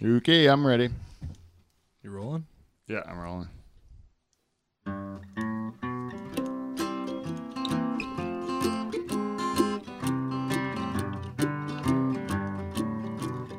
[0.00, 0.90] Okay, I'm ready.
[2.04, 2.46] You rolling?
[2.86, 3.48] Yeah, I'm rolling.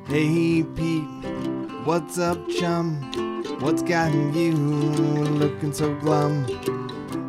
[0.08, 1.04] Hey Pete,
[1.84, 3.02] what's up, chum?
[3.60, 6.46] What's gotten you looking so glum?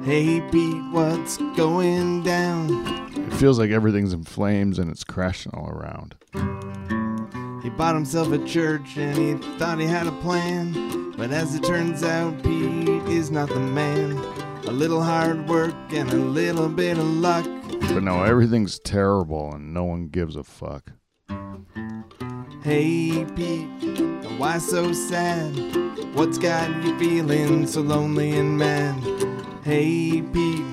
[0.04, 2.86] Hey Pete, what's going down?
[3.26, 6.14] It feels like everything's in flames and it's crashing all around.
[7.80, 11.12] He bought himself a church and he thought he had a plan.
[11.16, 14.18] But as it turns out, Pete is not the man.
[14.66, 17.46] A little hard work and a little bit of luck.
[17.80, 20.92] But no, everything's terrible and no one gives a fuck.
[22.62, 23.66] Hey Pete,
[24.36, 25.56] why so sad?
[26.14, 29.02] What's got you feeling so lonely and mad?
[29.64, 30.66] Hey Pete,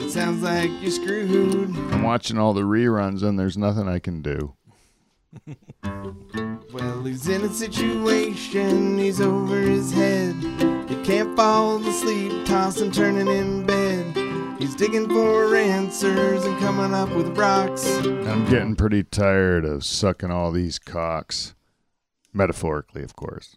[0.00, 1.76] it sounds like you're screwed.
[1.92, 4.54] I'm watching all the reruns and there's nothing I can do.
[6.76, 10.34] Well, he's in a situation, he's over his head.
[10.86, 14.58] He can't fall asleep, tossing, turning in bed.
[14.58, 17.86] He's digging for answers and coming up with rocks.
[18.04, 21.54] I'm getting pretty tired of sucking all these cocks.
[22.34, 23.56] Metaphorically, of course.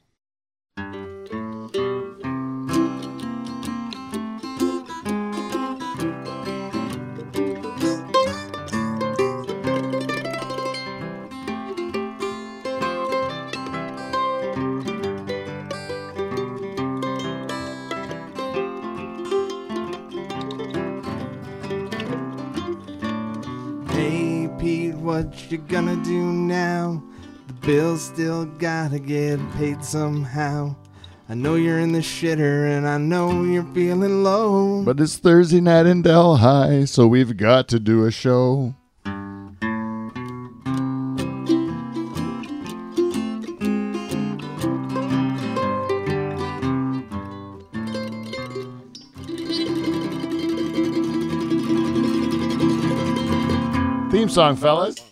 [25.25, 27.03] What you gonna do now?
[27.47, 30.75] The bills still gotta get paid somehow.
[31.27, 34.83] I know you're in the shitter and I know you're feeling low.
[34.83, 38.73] But it's Thursday night in Delhi, so we've got to do a show.
[54.11, 55.08] Theme song, fellas.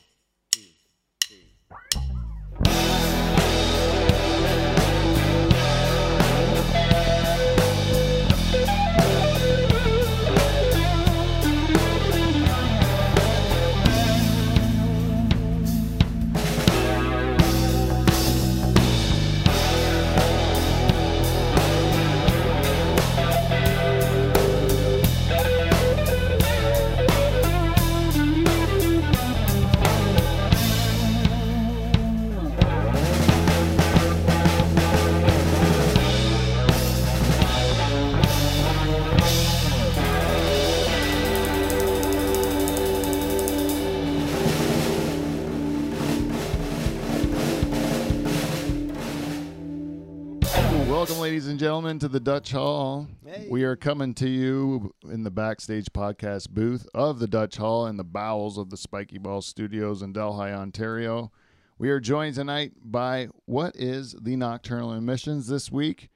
[51.88, 53.08] Gentlemen, to the Dutch Hall.
[53.26, 53.48] Hey.
[53.50, 57.96] We are coming to you in the backstage podcast booth of the Dutch Hall in
[57.96, 61.32] the bowels of the Spiky Ball Studios in Delhi, Ontario.
[61.78, 66.10] We are joined tonight by what is the Nocturnal Emissions this week,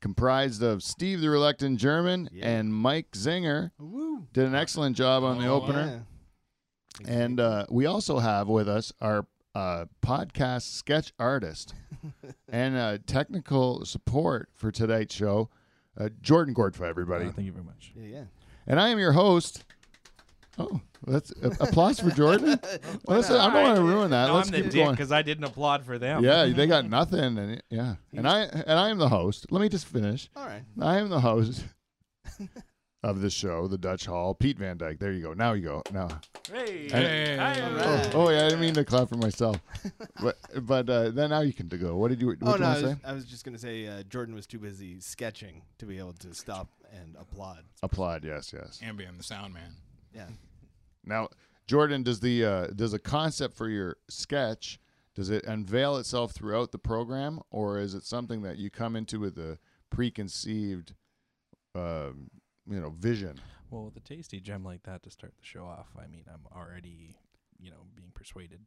[0.00, 2.48] comprised of Steve the Reluctant German Yeah.
[2.48, 3.70] and Mike Zinger.
[3.78, 4.26] Woo.
[4.32, 6.04] Did an excellent job on the Oh, opener.
[7.00, 7.12] Yeah.
[7.12, 11.74] And uh, we also have with us our uh, podcast sketch artist
[12.48, 15.50] and uh, technical support for tonight's show,
[15.98, 17.26] uh, Jordan Gordfa, everybody.
[17.26, 17.92] Uh, thank you very much.
[17.94, 18.24] Yeah, yeah.
[18.66, 19.64] and I am your host.
[20.58, 22.58] Oh, that's uh, applause for Jordan.
[23.06, 24.26] Well, let's- I don't want to ruin that.
[24.28, 24.90] No, let's I'm the keep dick going.
[24.94, 26.22] because I didn't applaud for them.
[26.22, 29.46] Yeah, they got nothing, and yeah, and I and I am the host.
[29.50, 30.28] Let me just finish.
[30.36, 30.62] All right.
[30.80, 31.64] I am the host
[33.02, 34.34] of the show, the Dutch Hall.
[34.34, 34.98] Pete Van Dyke.
[34.98, 35.32] There you go.
[35.32, 35.82] Now you go.
[35.92, 36.08] Now.
[36.50, 36.88] Hey.
[36.88, 37.36] Hey.
[37.36, 39.60] Hi, Oh, oh, yeah, I didn't mean to clap for myself.
[40.22, 41.96] but but uh, then now you can go.
[41.96, 42.96] What did you what Oh you no, I was, say?
[43.04, 46.34] I was just gonna say uh, Jordan was too busy sketching to be able to
[46.34, 47.64] stop and applaud.
[47.82, 48.80] Applaud, yes, yes.
[48.82, 49.74] And being the sound man.
[50.14, 50.26] Yeah.
[51.04, 51.28] Now,
[51.66, 54.78] Jordan, does the uh, does a concept for your sketch
[55.14, 59.20] does it unveil itself throughout the program, or is it something that you come into
[59.20, 59.58] with a
[59.90, 60.94] preconceived,
[61.74, 62.30] um,
[62.68, 63.40] you know, vision?
[63.70, 66.46] Well, with a tasty gem like that to start the show off, I mean, I'm
[66.56, 67.16] already,
[67.60, 68.60] you know, being persuaded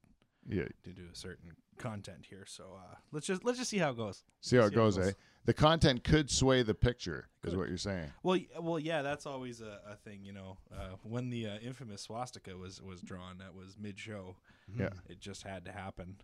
[0.48, 0.68] Yeah.
[0.84, 2.46] to do a certain content here.
[2.48, 4.24] So uh, let's just let's just see how it goes.
[4.42, 5.08] See how it See how it goes, goes.
[5.10, 5.12] eh?
[5.46, 8.12] The content could sway the picture, is what you're saying.
[8.24, 10.58] Well, well, yeah, that's always a, a thing, you know.
[10.76, 14.38] Uh, when the uh, infamous swastika was was drawn, that was mid show.
[14.76, 14.90] Yeah.
[15.08, 16.16] It just had to happen.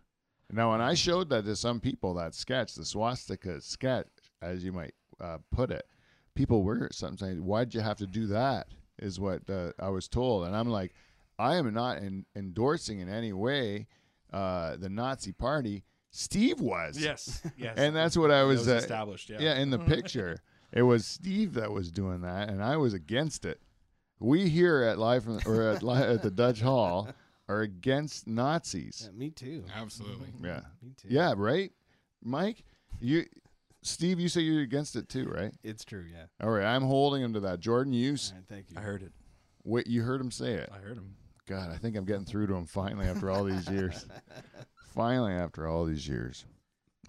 [0.50, 4.08] Now, when I showed that to some people, that sketch, the swastika sketch,
[4.42, 5.86] as you might uh, put it,
[6.34, 8.68] people were sometimes saying, "Why'd you have to do that
[8.98, 10.92] is what uh, I was told, and I'm like,
[11.38, 13.86] I am not en- endorsing in any way
[14.32, 15.84] uh, the Nazi Party.
[16.10, 16.98] Steve was.
[16.98, 17.74] Yes, yes.
[17.78, 19.30] And that's what I was, was uh, established.
[19.30, 19.38] Yeah.
[19.40, 23.44] Yeah, in the picture, it was Steve that was doing that, and I was against
[23.44, 23.60] it.
[24.20, 27.08] We here at live from, or at, at the Dutch Hall
[27.48, 29.08] are against Nazis.
[29.10, 29.64] Yeah, me too.
[29.74, 30.28] Absolutely.
[30.42, 31.08] Yeah, Me too.
[31.10, 31.72] yeah, right,
[32.22, 32.62] Mike.
[33.00, 33.24] You,
[33.82, 35.52] Steve, you say you're against it too, right?
[35.64, 36.04] It's true.
[36.10, 36.24] Yeah.
[36.42, 37.60] All right, I'm holding him to that.
[37.60, 38.76] Jordan, you, s- All right, thank you.
[38.78, 39.12] I heard it.
[39.64, 40.70] wait, you heard him say it.
[40.72, 41.16] I heard him.
[41.48, 44.06] God, I think I'm getting through to him finally after all these years.
[44.94, 46.44] finally, after all these years.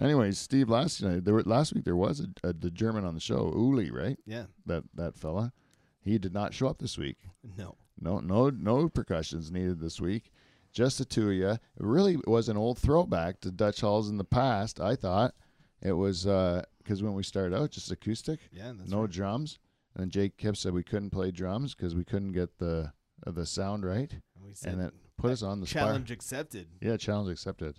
[0.01, 3.13] Anyways, Steve, last night there were, last week there was a, a the German on
[3.13, 4.17] the show, Uli, right?
[4.25, 4.45] Yeah.
[4.65, 5.53] That that fella.
[6.01, 7.17] He did not show up this week.
[7.57, 7.75] No.
[8.01, 10.31] No, no, no percussions needed this week.
[10.73, 11.49] Just the two of you.
[11.51, 14.81] It really was an old throwback to Dutch halls in the past.
[14.81, 15.35] I thought
[15.83, 18.71] it was because when we started out, just acoustic, Yeah.
[18.87, 19.09] No right.
[19.09, 19.59] drums.
[19.95, 22.91] And Jake Kipp said we couldn't play drums because we couldn't get the
[23.27, 25.81] uh, the sound right, And we said and it put us on the spot.
[25.83, 26.67] challenge accepted.
[26.81, 27.77] Yeah, challenge accepted.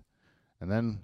[0.61, 1.01] And then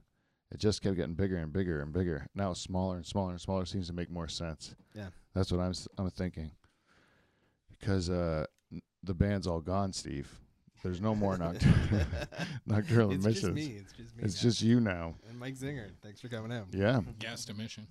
[0.52, 2.26] it just kept getting bigger and bigger and bigger.
[2.34, 4.74] Now it's smaller and smaller and smaller seems to make more sense.
[4.94, 5.08] Yeah.
[5.34, 6.52] That's what I'm I'm thinking.
[7.78, 8.46] Because uh,
[9.02, 10.30] the band's all gone, Steve.
[10.82, 12.00] There's no more nocturnal
[12.66, 13.42] nocturnal it's missions.
[13.42, 13.76] just me.
[13.78, 14.22] It's just me.
[14.24, 14.42] It's now.
[14.48, 15.14] just you now.
[15.28, 15.90] and Mike Zinger.
[16.02, 16.66] Thanks for coming out.
[16.72, 17.00] Yeah.
[17.18, 17.86] Guest emission.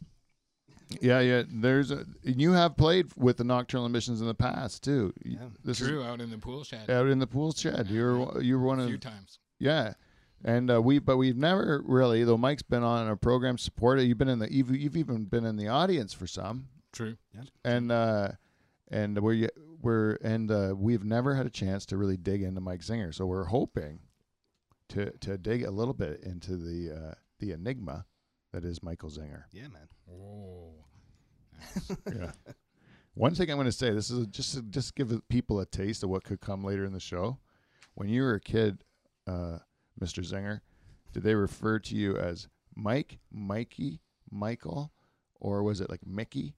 [1.02, 1.44] Yeah, yeah.
[1.48, 5.14] There's a you have played with the nocturnal emissions in the past too.
[5.24, 5.38] Yeah.
[5.64, 6.90] This True, out in the pool shed.
[6.90, 7.88] out in the pool shed.
[7.90, 9.38] You're you were one a of few times.
[9.60, 9.94] Yeah,
[10.44, 14.06] and uh, we but we've never really though Mike's been on our program supported.
[14.06, 17.18] You've been in the you've, you've even been in the audience for some, True.
[17.36, 17.42] Yeah.
[17.64, 18.30] And uh,
[18.90, 19.50] and we're
[19.82, 23.14] we're and uh, we've never had a chance to really dig into Mike Zinger.
[23.14, 24.00] So we're hoping
[24.90, 28.06] to to dig a little bit into the uh, the enigma
[28.54, 29.44] that is Michael Zinger.
[29.52, 29.88] Yeah, man.
[30.12, 30.74] Oh.
[32.14, 32.32] Yeah.
[33.14, 36.04] One thing I'm going to say, this is just to, just give people a taste
[36.04, 37.38] of what could come later in the show.
[37.96, 38.84] When you were a kid,
[39.28, 39.58] uh,
[40.02, 40.24] Mr.
[40.24, 40.62] Zinger,
[41.12, 44.00] did they refer to you as Mike, Mikey,
[44.32, 44.94] Michael,
[45.40, 46.56] or was it like Mickey?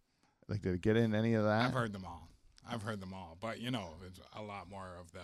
[0.51, 1.65] Like, did it get in any of that?
[1.65, 2.27] I've heard them all.
[2.69, 3.37] I've heard them all.
[3.39, 5.21] But, you know, it's a lot more of the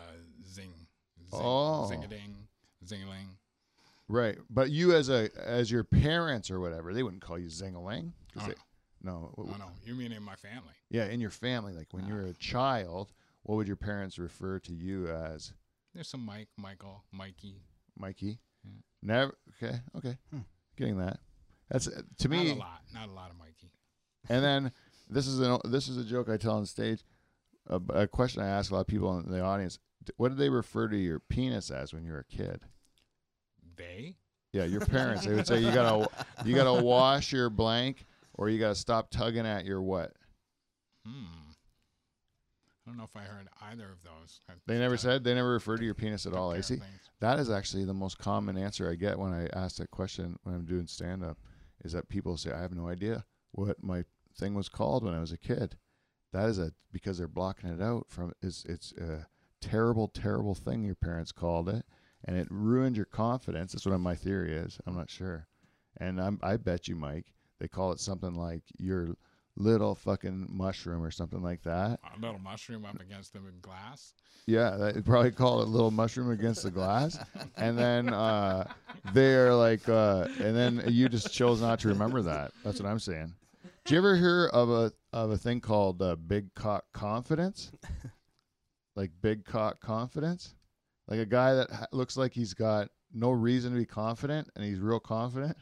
[0.50, 0.72] zing.
[1.30, 1.88] zing Oh.
[1.90, 2.48] Zing-a-ding,
[2.86, 3.28] zing-a-ling.
[4.08, 8.14] Right, but you as a as your parents or whatever, they wouldn't call you Zingaling.
[8.34, 8.54] 'cause Oh, they-
[9.02, 9.70] no, Oh, no.
[9.84, 10.72] You mean in my family?
[10.90, 13.12] yeah, in your family, like when you were a child,
[13.44, 15.52] what would your parents refer to you as?
[15.94, 17.62] There's some Mike, Michael, Mikey.
[17.98, 18.40] Mikey.
[18.64, 18.72] Yeah.
[19.02, 19.38] Never.
[19.62, 19.82] Okay.
[19.96, 20.18] Okay.
[20.30, 20.40] Hmm.
[20.78, 21.20] Getting that.
[21.68, 22.48] That's uh, to me.
[22.48, 22.82] Not a lot.
[22.94, 23.74] Not a lot of Mikey.
[24.30, 24.72] And then
[25.10, 27.04] this is an this is a joke I tell on stage.
[27.70, 29.80] A, a question I ask a lot of people in the audience:
[30.18, 32.62] What did they refer to your penis as when you were a kid?
[33.76, 34.16] They?
[34.54, 35.26] Yeah, your parents.
[35.26, 36.10] they would say you gotta
[36.46, 40.14] you gotta wash your blank, or you gotta stop tugging at your what?
[41.06, 41.48] Hmm.
[42.86, 44.40] I don't know if I heard either of those.
[44.66, 45.26] They never said.
[45.26, 46.52] They never referred to your penis at all.
[46.52, 46.78] I see.
[47.20, 50.56] That is actually the most common answer I get when I ask that question when
[50.56, 51.38] I'm doing stand up
[51.84, 54.06] is that people say, I have no idea what my
[54.38, 55.78] thing was called when I was a kid.
[56.34, 59.28] That is a because they're blocking it out from it's it's a
[59.62, 61.86] terrible, terrible thing your parents called it
[62.26, 63.74] and it ruined your confidence.
[63.74, 64.80] That's what my theory is.
[64.86, 65.48] I'm not sure.
[66.00, 69.16] And I'm I bet you, Mike, they call it something like your
[69.56, 72.00] little fucking mushroom or something like that.
[72.16, 74.14] A little mushroom up against the glass.
[74.46, 77.18] Yeah, they'd probably call it little mushroom against the glass.
[77.58, 78.72] and then uh,
[79.14, 82.52] they're like, uh, and then you just chose not to remember that.
[82.64, 83.34] That's what I'm saying.
[83.88, 87.72] Did you ever hear of a of a thing called uh, big cock confidence?
[88.98, 90.56] like big cock confidence,
[91.08, 94.66] like a guy that ha- looks like he's got no reason to be confident, and
[94.66, 95.56] he's real confident,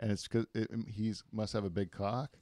[0.00, 2.38] and it's because it, he's must have a big cock.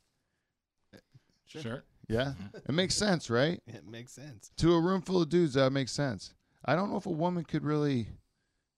[1.47, 1.62] Sure.
[1.62, 1.85] Sure.
[2.09, 3.61] Yeah, it makes sense, right?
[3.67, 4.53] It makes sense.
[4.59, 6.33] to a room full of dudes, that makes sense.
[6.64, 8.07] I don't know if a woman could really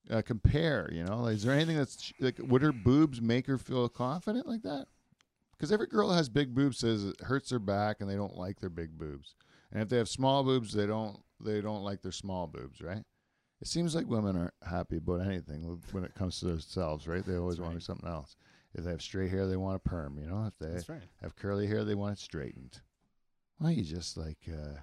[0.09, 0.89] uh, compare.
[0.91, 4.47] You know, like, is there anything that's like would her boobs make her feel confident
[4.47, 4.87] like that?
[5.57, 8.37] Because every girl that has big boobs says it hurts their back and they don't
[8.37, 9.35] like their big boobs,
[9.71, 13.03] and if they have small boobs, they don't they don't like their small boobs, right?
[13.59, 17.25] It seems like women aren't happy about anything when it comes to themselves, right?
[17.25, 18.35] They always That's want something else.
[18.75, 20.19] If they have straight hair, they want a perm.
[20.19, 21.01] You know, if they right.
[21.21, 22.81] have curly hair, they want it straightened.
[23.57, 24.79] Why you just like uh,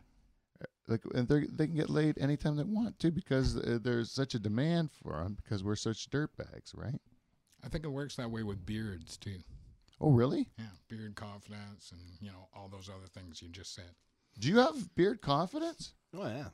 [0.89, 4.35] like and they they can get laid anytime they want to because uh, there's such
[4.35, 7.01] a demand for them because we're such dirtbags, right?
[7.63, 9.39] I think it works that way with beards too.
[10.01, 10.49] Oh, really?
[10.59, 13.91] Yeah, beard confidence and you know all those other things you just said.
[14.39, 15.95] Do you have beard confidence?
[16.17, 16.49] Oh yeah.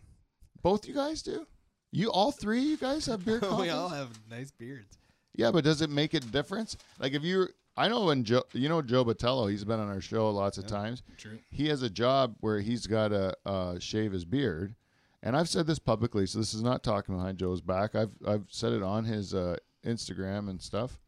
[0.62, 1.46] Both you guys do.
[1.92, 3.62] You all three, you guys have beard confidence.
[3.66, 4.98] we all have nice beards.
[5.34, 6.76] Yeah, but does it make a difference?
[6.98, 10.00] Like if you, I know when Joe, you know Joe Batello, he's been on our
[10.00, 10.70] show lots of Yeah.
[10.70, 11.02] times.
[11.16, 11.38] True.
[11.50, 14.74] he has a job where he's got to uh, shave his beard,
[15.22, 17.94] and I've said this publicly, so this is not talking behind Joe's back.
[17.94, 20.98] I've I've said it on his uh, Instagram and stuff.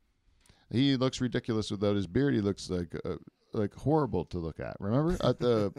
[0.72, 2.34] He looks ridiculous without his beard.
[2.34, 3.16] He looks like uh,
[3.52, 4.76] like horrible to look at.
[4.80, 5.70] Remember at the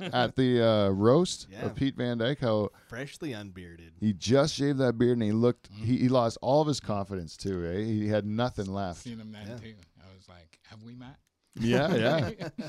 [0.12, 1.64] at the uh, roast Yeah.
[1.66, 3.94] of Pete Van Dyke how Freshly unbearded.
[3.98, 5.84] he just shaved that beard and he looked Mm-hmm.
[5.84, 7.64] he, he lost all of his confidence too.
[7.66, 7.84] Eh?
[7.84, 9.02] He had nothing left.
[9.02, 9.56] Seen him then Yeah.
[9.56, 9.74] too.
[10.02, 11.16] I was like, have we met?
[11.58, 12.48] Yeah, yeah.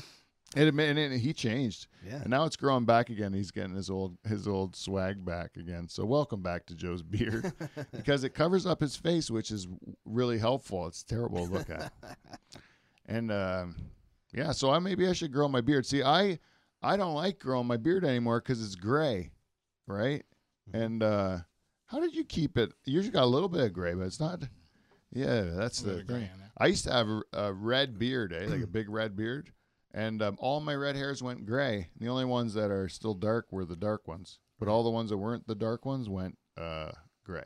[0.56, 2.20] It, and it, he changed, Yeah.
[2.22, 3.32] and now it's growing back again.
[3.34, 5.86] He's getting his old his old swag back again.
[5.88, 7.52] So welcome back to Joe's beard
[7.92, 9.68] because it covers up his face, which is
[10.06, 10.86] really helpful.
[10.86, 11.92] It's terrible to look at.
[13.08, 13.76] And um,
[14.32, 15.86] yeah, so I maybe I should grow my beard.
[15.86, 16.40] See, I
[16.82, 19.30] I don't like growing my beard anymore because it's gray,
[19.86, 20.24] right?
[20.72, 21.38] And uh,
[21.86, 22.72] how did you keep it?
[22.84, 24.42] You usually got a little bit of gray, but it's not.
[25.12, 26.30] Yeah, that's the gray thing.
[26.58, 28.46] I used to have a, a red beard, eh?
[28.48, 29.52] like a big red beard,
[29.96, 31.88] and um, all my red hairs went gray.
[31.98, 35.10] The only ones that are still dark were the dark ones, but all the ones
[35.10, 36.92] that weren't the dark ones went uh,
[37.24, 37.44] gray.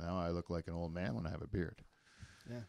[0.00, 1.82] Now I look like an old man when I have a beard.
[2.48, 2.60] Yeah.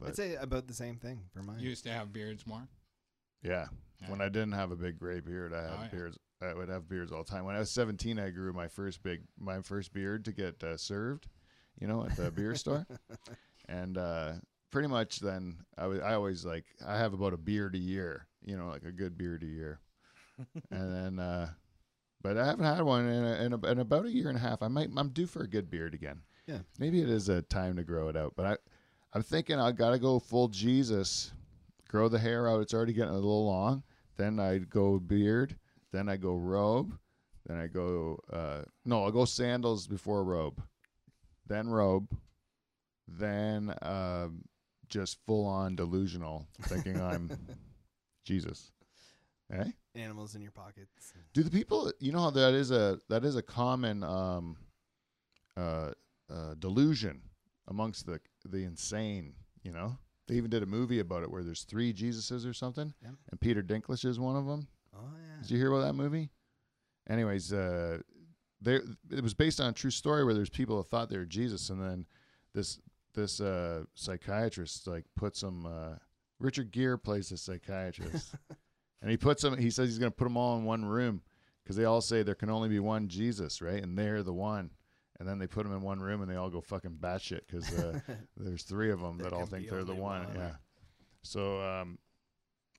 [0.00, 1.58] But- I'd say about the same thing for mine.
[1.58, 2.68] You used to have beards more.
[3.42, 3.66] Yeah.
[4.00, 4.10] Yeah.
[4.10, 5.88] When I didn't have a big gray beard, I had Oh, yeah.
[5.88, 6.18] beards.
[6.42, 7.44] I would have beards all the time.
[7.46, 10.76] When I was 17, I grew my first big, my first beard to get uh,
[10.76, 11.28] served,
[11.80, 12.86] you know, at the beer store.
[13.68, 14.34] And uh,
[14.70, 18.26] pretty much then I was, I always like, I have about a beard a year,
[18.44, 19.80] you know, like a good beard a year.
[20.70, 21.50] and then, uh,
[22.22, 24.40] but I haven't had one in, a, in, a, in about a year and a
[24.40, 24.62] half.
[24.62, 26.20] I might, I'm due for a good beard again.
[26.46, 26.58] Yeah.
[26.78, 28.56] Maybe it is a time to grow it out, but I,
[29.14, 31.32] I'm thinking I got to go full Jesus,
[31.88, 32.60] grow the hair out.
[32.60, 33.82] It's already getting a little long.
[34.16, 35.56] Then I go beard.
[35.92, 36.98] Then I go robe.
[37.46, 40.62] Then I go uh, no, I'll go sandals before robe.
[41.46, 42.08] Then robe.
[43.08, 44.42] Then um,
[44.88, 47.30] just full on delusional, thinking I'm
[48.24, 48.72] Jesus.
[49.52, 49.64] Eh?
[49.94, 51.12] Animals in your pockets.
[51.32, 54.56] Do the people you know how that is a that is a common um,
[55.56, 55.92] uh,
[56.30, 57.22] uh, delusion
[57.68, 59.98] amongst the the insane, you know?
[60.26, 62.92] They even did a movie about it where there's three Jesuses or something,
[63.30, 64.66] and Peter Dinklage is one of them.
[64.92, 65.42] Oh yeah.
[65.42, 66.30] Did you hear about that movie?
[67.08, 67.98] Anyways, uh,
[68.60, 71.24] there it was based on a true story where there's people that thought they were
[71.24, 72.06] Jesus, and then
[72.54, 72.80] this
[73.16, 75.66] this uh, psychiatrist like puts them.
[75.66, 75.96] Uh,
[76.38, 78.34] Richard Gere plays the psychiatrist,
[79.02, 79.56] and he puts him.
[79.58, 81.22] He says he's going to put them all in one room
[81.64, 83.82] because they all say there can only be one Jesus, right?
[83.82, 84.70] And they're the one.
[85.18, 87.72] And then they put them in one room, and they all go fucking batshit because
[87.76, 87.98] uh,
[88.36, 90.26] there's three of them There that all think they're the one.
[90.26, 90.36] one.
[90.36, 90.50] Yeah.
[91.22, 91.98] So, um,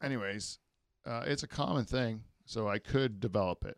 [0.03, 0.59] anyways,
[1.05, 2.21] uh, it's a common thing.
[2.45, 3.77] So I could develop it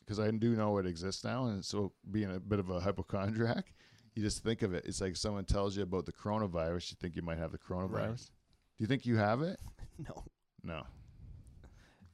[0.00, 1.46] because I do know it exists now.
[1.46, 3.72] And so, being a bit of a hypochondriac,
[4.14, 4.84] you just think of it.
[4.86, 8.26] It's like someone tells you about the coronavirus, you think you might have the coronavirus.
[8.26, 9.58] Do you think you have it?
[9.98, 10.24] no.
[10.62, 10.82] No.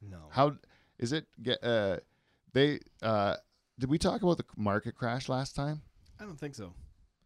[0.02, 0.18] No.
[0.30, 0.56] How
[0.98, 1.26] is it?
[1.42, 1.98] Get uh,
[2.52, 3.36] they uh,
[3.78, 5.82] did we talk about the market crash last time?
[6.20, 6.72] I don't think so.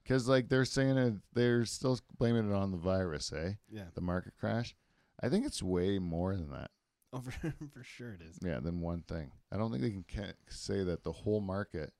[0.03, 3.53] Because like they're saying it, they're still blaming it on the virus, eh?
[3.71, 3.85] Yeah.
[3.95, 4.75] The market crash.
[5.23, 6.71] I think it's way more than that.
[7.13, 7.31] Oh, for,
[7.73, 8.39] for sure it is.
[8.43, 9.31] Yeah, than one thing.
[9.53, 11.93] I don't think they can say that the whole market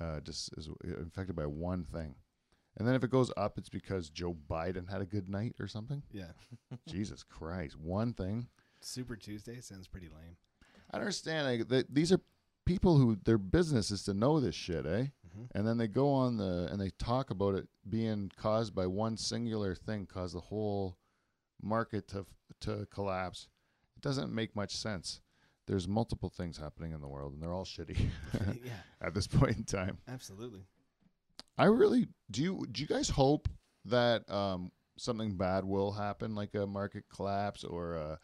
[0.00, 2.14] uh, just is infected by one thing.
[2.78, 5.66] And then if it goes up, it's because Joe Biden had a good night or
[5.68, 6.02] something.
[6.10, 6.32] Yeah.
[6.88, 8.48] Jesus Christ, one thing.
[8.80, 10.36] Super Tuesday sounds pretty lame.
[10.90, 12.20] I understand like, that these are
[12.64, 15.06] people who their business is to know this shit, eh?
[15.36, 15.48] Mhm.
[15.54, 19.16] And then they go on the and they talk about it being caused by one
[19.16, 20.96] singular thing, cause the whole
[21.60, 22.26] market to
[22.60, 23.48] to collapse.
[23.96, 25.20] It doesn't make much sense.
[25.66, 27.98] There's multiple things happening in the world, and they're all shitty
[28.64, 28.72] yeah.
[29.00, 29.98] at this point in time.
[30.08, 30.64] Absolutely.
[31.56, 32.42] I really do.
[32.42, 33.48] You do you guys hope
[33.84, 38.18] that um, something bad will happen, like a market collapse or a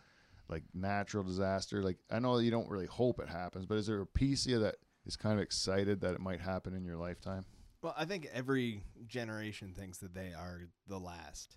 [0.49, 1.83] like natural disaster?
[1.83, 4.53] Like I know you don't really hope it happens, but is there a piece of
[4.53, 4.77] you that
[5.07, 7.45] is kind of excited that it might happen in your lifetime?
[7.83, 11.57] Well, I think every generation thinks that they are the last,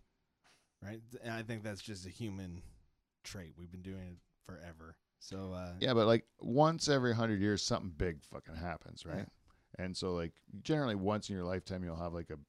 [0.83, 1.01] right?
[1.23, 2.61] And I think that's just a human
[3.23, 3.53] trait.
[3.57, 4.95] We've been doing it forever.
[5.21, 9.27] So uh, Yeah, but like once every hundred years, something big fucking happens, right?
[9.79, 12.39] And so like generally once in your lifetime, you'll have like a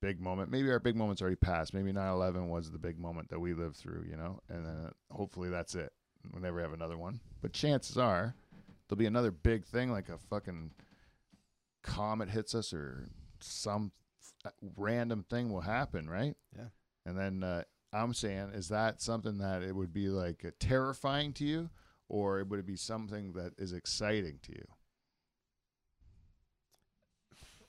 [0.00, 0.50] big moment.
[0.50, 1.74] Maybe our big moment's already passed.
[1.74, 5.50] Maybe 9/11 was the big moment that we lived through, you know, and then hopefully
[5.50, 5.92] that's it.
[6.32, 7.20] We'll never have another one.
[7.42, 8.34] But chances are
[8.88, 10.70] there'll be another big thing, like a fucking
[11.82, 13.08] comet hits us or
[13.40, 13.92] some
[14.76, 16.36] random thing will happen, right?
[16.56, 16.68] Yeah.
[17.04, 21.32] And then uh, I'm saying, is that something that it would be like uh, terrifying
[21.34, 21.70] to you,
[22.08, 24.64] or would it be something that is exciting to you?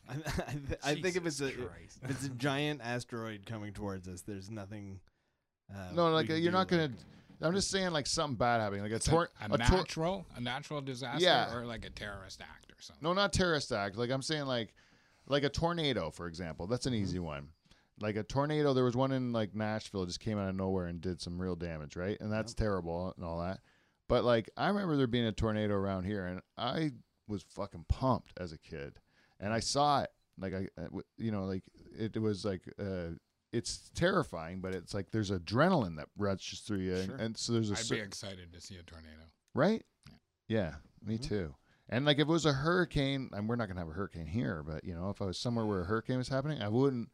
[0.10, 2.00] I, I, th- I think if it's a Christ.
[2.04, 5.00] if it's a giant asteroid coming towards us, there's nothing.
[5.74, 6.84] Uh, no, like uh, you're do, not gonna.
[6.84, 6.92] like-
[7.42, 10.25] I'm just saying, like something bad happening, like a It's a, a, a tor- natural,
[10.38, 11.54] a natural disaster, Yeah.
[11.54, 13.04] or like a terrorist act or something.
[13.04, 13.98] No, not terrorist act.
[13.98, 14.74] Like I'm saying, like
[15.27, 16.65] like a tornado, for example.
[16.68, 17.50] That's an easy one.
[18.00, 21.01] Like a tornado, there was one in like Nashville, just came out of nowhere and
[21.01, 22.18] did some real damage, right?
[22.22, 23.60] And that's terrible and all that.
[24.07, 26.91] But like I remember there being a tornado around here, and I
[27.27, 29.00] was fucking pumped as a kid,
[29.39, 30.09] and I saw it.
[30.38, 31.63] Like I, uh, you know, like
[31.97, 33.12] it, was like uh,
[33.53, 37.15] it's terrifying, but it's like there's adrenaline that rushes through you, and, Sure.
[37.15, 39.24] and so there's a I'd cer- be excited to see a tornado.
[39.53, 39.83] right?
[40.47, 41.24] Yeah, me Mhm.
[41.27, 41.55] too.
[41.88, 44.62] And like if it was a hurricane, and we're not gonna have a hurricane here,
[44.62, 47.09] but you know, if I was somewhere where a hurricane was happening, I wouldn't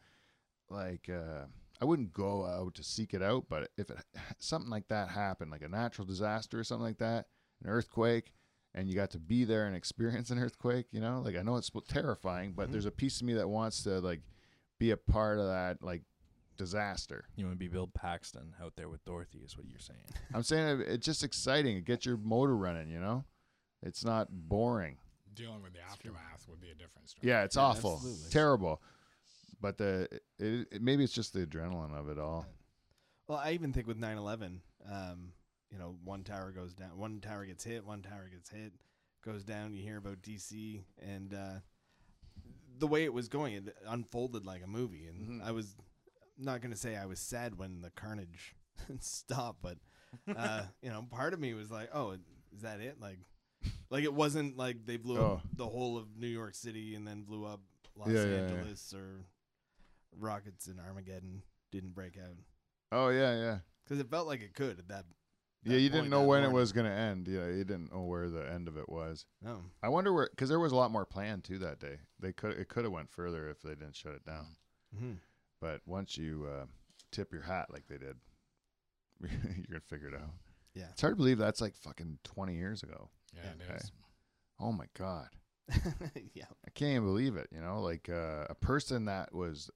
[0.69, 1.45] like uh
[1.81, 3.45] I wouldn't go out to seek it out.
[3.49, 3.97] But if it,
[4.37, 7.25] something like that happened, like a natural disaster or something like that,
[7.63, 8.33] an earthquake,
[8.73, 11.57] and you got to be there and experience an earthquake, you know, like I know
[11.57, 12.71] it's terrifying, but Mhm.
[12.73, 14.21] there's a piece of me that wants to like
[14.79, 16.03] be a part of that like
[16.57, 17.25] disaster.
[17.35, 19.99] You want to be Bill Paxton out there with Dorothy, is what you're saying.
[20.33, 21.77] I'm saying it- it's just exciting.
[21.77, 23.25] It gets your motor running, you know.
[23.83, 24.97] It's not boring.
[25.33, 27.27] Dealing with the aftermath would be a different story.
[27.27, 28.29] Yeah, it's Yeah, awful, absolutely.
[28.29, 28.81] terrible.
[29.61, 30.07] But the
[30.39, 32.47] it, it, maybe it's just the adrenaline of it all.
[33.27, 34.59] Well, I even think with 9/11,
[34.91, 35.33] um,
[35.71, 38.73] you know, one tower goes down, one tower gets hit, one tower gets hit,
[39.23, 39.73] goes down.
[39.73, 41.59] You hear about DC and uh,
[42.77, 45.05] the way it was going, it unfolded like a movie.
[45.05, 45.45] And Mhm.
[45.45, 45.75] I was
[46.37, 48.55] not going to say I was sad when the carnage
[48.99, 49.77] stopped, but
[50.35, 52.11] uh, you know, part of me was like, "Oh,
[52.53, 53.19] is that it?" Like,
[53.91, 55.49] like it wasn't like they blew up Oh.
[55.55, 57.61] the whole of New York City and then blew up
[57.95, 58.37] Los Yeah, yeah, yeah.
[58.39, 59.25] Angeles or
[60.17, 61.41] rockets in Armageddon
[61.71, 62.35] didn't break out
[62.91, 65.05] Oh yeah, yeah, because it felt like it could at that.
[65.63, 65.77] yeah.
[65.77, 67.27] You didn't know that when it was going to end.
[67.27, 69.25] Yeah, you didn't know where the end of it was.
[69.41, 71.99] No, I wonder where because there was a lot more planned too that day.
[72.19, 74.47] They could it could have went further if they didn't shut it down.
[74.95, 75.13] mm-hmm.
[75.61, 76.65] But once you uh,
[77.11, 78.17] tip your hat like they did,
[79.21, 79.29] you're
[79.69, 80.31] gonna figure it out.
[80.73, 80.87] Yeah.
[80.91, 83.09] It's hard to believe that's like fucking 20 years ago.
[83.35, 83.73] Yeah, Yeah.
[83.75, 83.91] it is.
[84.59, 85.27] Oh my god.
[86.33, 87.47] yeah, I can't even believe it.
[87.53, 89.69] You know, like uh, a person that was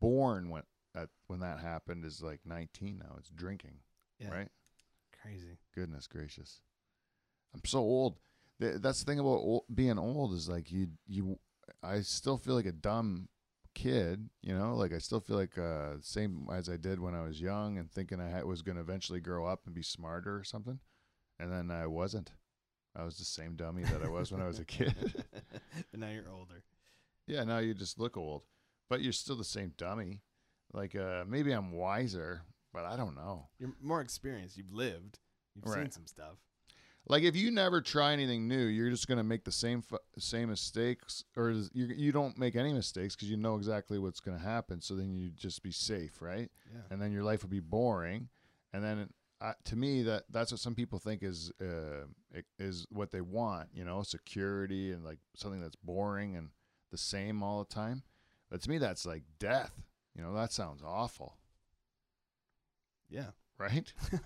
[0.00, 0.62] born when
[0.94, 3.14] at when that happened is like 19 now.
[3.18, 3.76] It's drinking,
[4.18, 4.48] yeah, right?
[5.22, 5.58] Crazy.
[5.74, 6.62] Goodness gracious,
[7.54, 8.18] I'm so old.
[8.60, 11.38] Th- That's the thing about ol being old is like you you.
[11.82, 13.28] I still feel like a dumb
[13.74, 14.28] kid.
[14.42, 17.40] You know, like I still feel like uh, same as I did when I was
[17.40, 20.44] young and thinking I had, was going to eventually grow up and be smarter or
[20.44, 20.80] something,
[21.38, 22.32] and then I wasn't.
[22.96, 24.94] I was the same dummy that I was when I was a kid.
[25.92, 26.64] but now you're older.
[27.28, 28.42] Yeah, now you just look old,
[28.90, 30.20] but you're still the same dummy.
[30.74, 32.42] Like uh, maybe I'm wiser,
[32.74, 33.48] but I don't know.
[33.58, 34.58] You're more experienced.
[34.58, 35.18] You've lived.
[35.54, 36.36] You've seen some stuff.
[37.08, 40.50] Like if you never try anything new, you're just gonna make the same fu- same
[40.50, 44.80] mistakes, or you you don't make any mistakes because you know exactly what's gonna happen.
[44.82, 46.50] So then you just be safe, right?
[46.70, 46.82] Yeah.
[46.90, 48.28] And then your life would be boring.
[48.72, 49.08] And then
[49.40, 52.04] uh, to me, that that's what some people think is uh,
[52.58, 53.70] is what they want.
[53.72, 56.50] You know, security and like something that's boring and
[56.90, 58.02] the same all the time.
[58.50, 59.72] But to me, that's like death.
[60.16, 61.36] You know, that sounds awful,
[63.08, 63.30] Yeah.
[63.58, 63.92] right?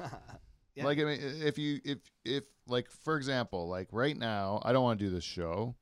[0.76, 0.87] Yeah.
[0.87, 4.82] Like I mean, if you if if like for example, like right now, I don't
[4.82, 5.76] want to do this show.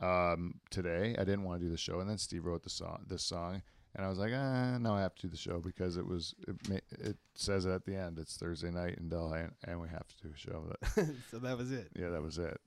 [0.00, 3.04] Um, today I didn't want to do the show, and then Steve wrote the song,
[3.06, 3.60] this song,
[3.94, 6.34] and I was like, ah, no, I have to do the show because it was
[6.48, 8.18] it, it says at the end.
[8.18, 10.72] It's Thursday night in Delhi, and, and we have to do a show.
[10.86, 11.88] That, so that was it.
[11.94, 12.58] yeah, that was it,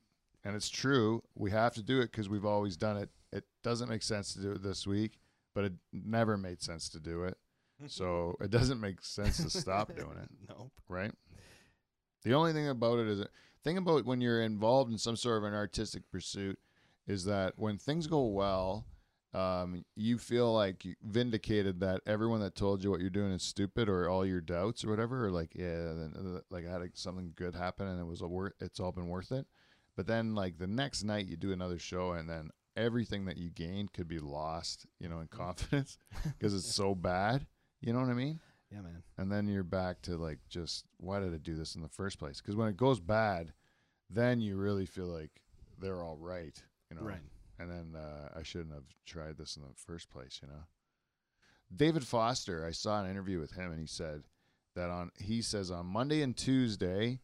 [0.46, 1.24] and it's true.
[1.34, 3.10] We have to do it because we've always done it.
[3.34, 5.20] It doesn't make sense to do it this week,
[5.56, 7.38] but it never made sense to do it.
[7.88, 10.72] So it doesn't make sense to stop doing it Nope.
[10.88, 11.12] right?
[12.24, 13.30] The only thing about it is, that,
[13.64, 16.58] thing about when you're involved in some sort of an artistic pursuit
[17.08, 18.86] is that when things go well,
[19.34, 23.90] um, you feel like vindicated that everyone that told you what you're doing is stupid
[23.90, 27.56] or all your doubts or whatever, or like yeah, uh, like I had something good
[27.56, 29.48] happen and it was a worth, it's all been worth it.
[29.98, 33.50] But then like the next night you do another show and then everything that you
[33.50, 35.98] gained could be lost, you know, in confidence
[36.38, 37.46] because it's so bad.
[37.82, 38.40] You know what I mean?
[38.72, 39.04] Yeah, man.
[39.20, 42.18] and then you're back to like just why did I do this in the first
[42.18, 42.42] place?
[42.42, 43.54] Because when it goes bad,
[44.10, 45.30] then you really feel like
[45.80, 46.60] they're all right,
[46.90, 47.04] you know.
[47.04, 47.20] Right.
[47.60, 50.64] And then uh, I shouldn't have tried this in the first place, you know.
[51.76, 54.24] David Foster, I saw an interview with him, and he said
[54.76, 57.20] that on he says on Monday and Tuesday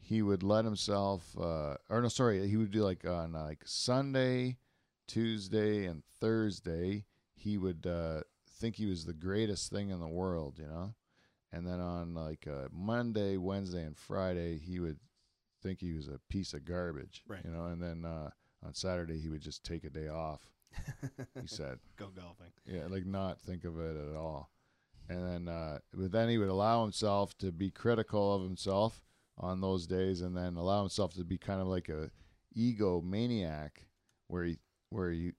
[0.00, 4.56] he would let himself, uh, or no, sorry, he would do like on like Sunday,
[5.14, 8.20] Tuesday, and Thursday he would uh,
[8.58, 10.94] think he was the greatest thing in the world, you know.
[11.52, 14.98] And then on like uh, Monday, Wednesday, and Friday, he would
[15.62, 17.40] think he was a piece of garbage, Right.
[17.44, 17.66] you know.
[17.66, 18.30] And then uh,
[18.64, 20.40] on Saturday, he would just take a day off.
[21.40, 22.52] He said, Go golfing.
[22.66, 24.50] yeah, like not think of it at all.
[25.08, 29.02] And then, uh, but then he would allow himself to be critical of himself
[29.38, 32.10] on those days, and then allow himself to be kind of like a
[32.54, 33.86] ego maniac,
[34.28, 34.58] where he
[34.90, 35.32] where you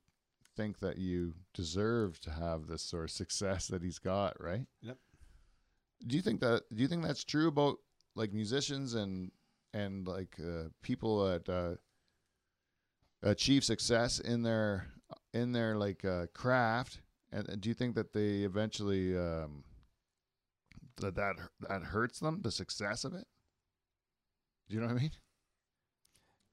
[0.56, 4.66] think that you deserve to have this sort of success that he's got, right?
[4.82, 4.98] Yep.
[6.08, 6.64] Do you think that?
[6.74, 7.78] Do you think that's true about
[8.16, 9.32] like musicians and
[9.74, 11.76] and like uh, people that uh,
[13.22, 14.88] achieve success in their
[15.34, 17.02] in their like uh, craft?
[17.32, 19.64] And, and do you think that they eventually um,
[20.98, 21.36] that that
[21.70, 23.28] that hurts them the success of it?
[24.70, 25.12] Do you know what I mean?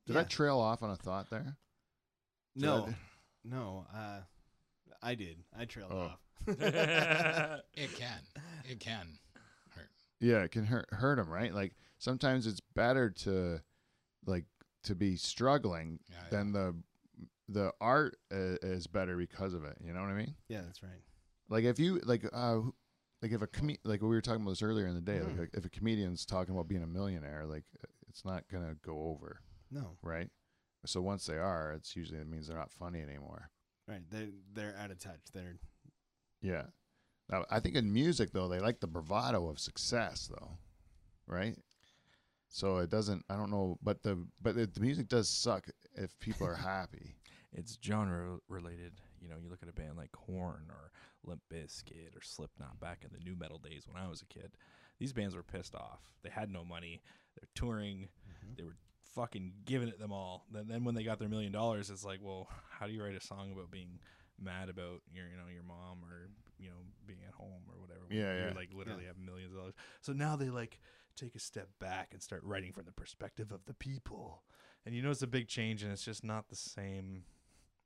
[0.07, 1.57] Did I trail off on a thought there?
[2.59, 2.95] Did I No,
[3.45, 3.87] no.
[3.95, 4.21] Uh,
[5.03, 5.39] I did.
[5.59, 5.99] I trailed Oh.
[5.99, 6.19] off.
[7.75, 8.21] It can.
[8.69, 9.19] It can
[9.71, 9.91] hurt.
[10.21, 11.55] Yeah, it can hurt hurt them, right?
[11.55, 13.61] Like sometimes it's better to
[14.27, 14.45] like
[14.85, 16.29] to be struggling Yeah, yeah.
[16.31, 16.75] than the
[17.49, 19.77] the art i- is better because of it.
[19.85, 20.35] You know what I mean?
[20.49, 21.03] yeah, that's right.
[21.49, 22.61] Like if you like uh
[23.23, 25.51] like if a com- like we were talking about this earlier in the day, like
[25.55, 27.65] if a comedian's talking about being a millionaire, like
[28.09, 29.41] it's not gonna go over,
[29.71, 30.31] No, right?
[30.89, 33.51] So once they are, it's usually it means they're not funny anymore.
[33.87, 34.01] right.
[34.11, 35.21] They're they're out of touch.
[35.33, 35.57] They're
[36.41, 36.65] Yeah.
[37.31, 40.53] Now, I think in music though, they like the bravado of success though,
[41.27, 41.57] right?
[42.49, 43.25] So it doesn't.
[43.29, 47.17] I don't know, but the but the, the music does suck if people are happy.
[47.53, 48.95] it's genre related.
[49.21, 50.91] You know, you look at a band like Korn or
[51.25, 54.53] Limp Bizkit or Slipknot back in the nu metal days when I was a kid.
[54.99, 56.01] These bands were pissed off.
[56.23, 57.03] They had no money.
[57.37, 58.09] They're touring.
[58.27, 58.55] Mm-hmm.
[58.57, 58.77] They were
[59.15, 60.45] fucking giving it them all.
[60.53, 63.15] Then, then when they got their million dollars, it's like, well, how do you write
[63.15, 63.99] a song about being
[64.41, 68.03] mad about your, you know, your mom or you know being at home or whatever?
[68.11, 68.55] Yeah, you're yeah.
[68.55, 69.75] like literally have millions of dollars.
[70.01, 70.81] So now they like
[71.17, 74.43] take a step back and start writing from the perspective of the people.
[74.87, 77.25] And you know it's a big change, and it's just not the same.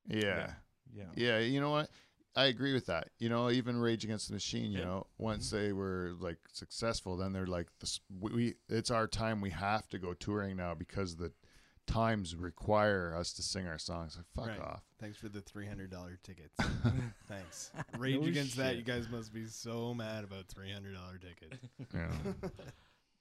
[0.06, 0.52] Yeah.
[0.94, 1.04] Yeah.
[1.16, 1.88] Yeah, you know what?
[2.34, 3.08] I agree with that.
[3.18, 4.72] You know, even Rage Against the Machine.
[4.72, 4.84] You Yeah.
[4.84, 8.54] know, once they were like successful, then they're like, this, we, we.
[8.68, 9.40] It's our time.
[9.40, 11.32] We have to go touring now because the
[11.86, 14.16] times require us to sing our songs.
[14.16, 14.66] Like, fuck Right.
[14.66, 14.82] off.
[15.00, 16.56] thanks for the three hundred dollar tickets.
[17.28, 17.70] thanks.
[17.98, 18.76] Rage No against that.
[18.76, 21.58] You guys must be so mad about three hundred dollar tickets.
[21.94, 22.48] Yeah.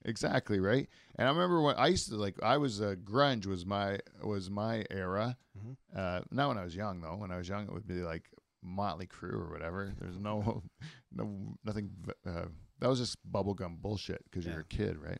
[0.05, 0.87] exactly right.
[1.15, 4.49] And I remember when I used to like I was uh, grunge was my was
[4.49, 5.37] my era.
[5.57, 5.75] Mhm.
[5.95, 7.15] Uh, not when I was young though.
[7.17, 8.29] When I was young, it would be like
[8.63, 9.93] Motley Crue or whatever.
[9.99, 10.63] There's no
[11.11, 11.91] no nothing.
[12.25, 12.45] Uh,
[12.79, 15.19] that was just bubblegum bullshit because you're a kid, right?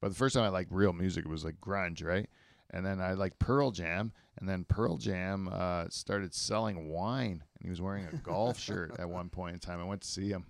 [0.00, 2.28] But the first time I liked real music, it was like grunge, right?
[2.70, 7.62] And then I liked Pearl Jam, and then Pearl Jam uh, started selling wine, and
[7.62, 9.80] he was wearing a golf shirt at one point in time.
[9.80, 10.46] I went to see him,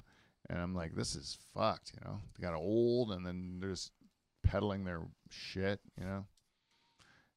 [0.49, 2.19] and I'm like, this is fucked, you know.
[2.35, 3.93] They got old, and then they're just
[4.43, 6.25] peddling their shit, you know.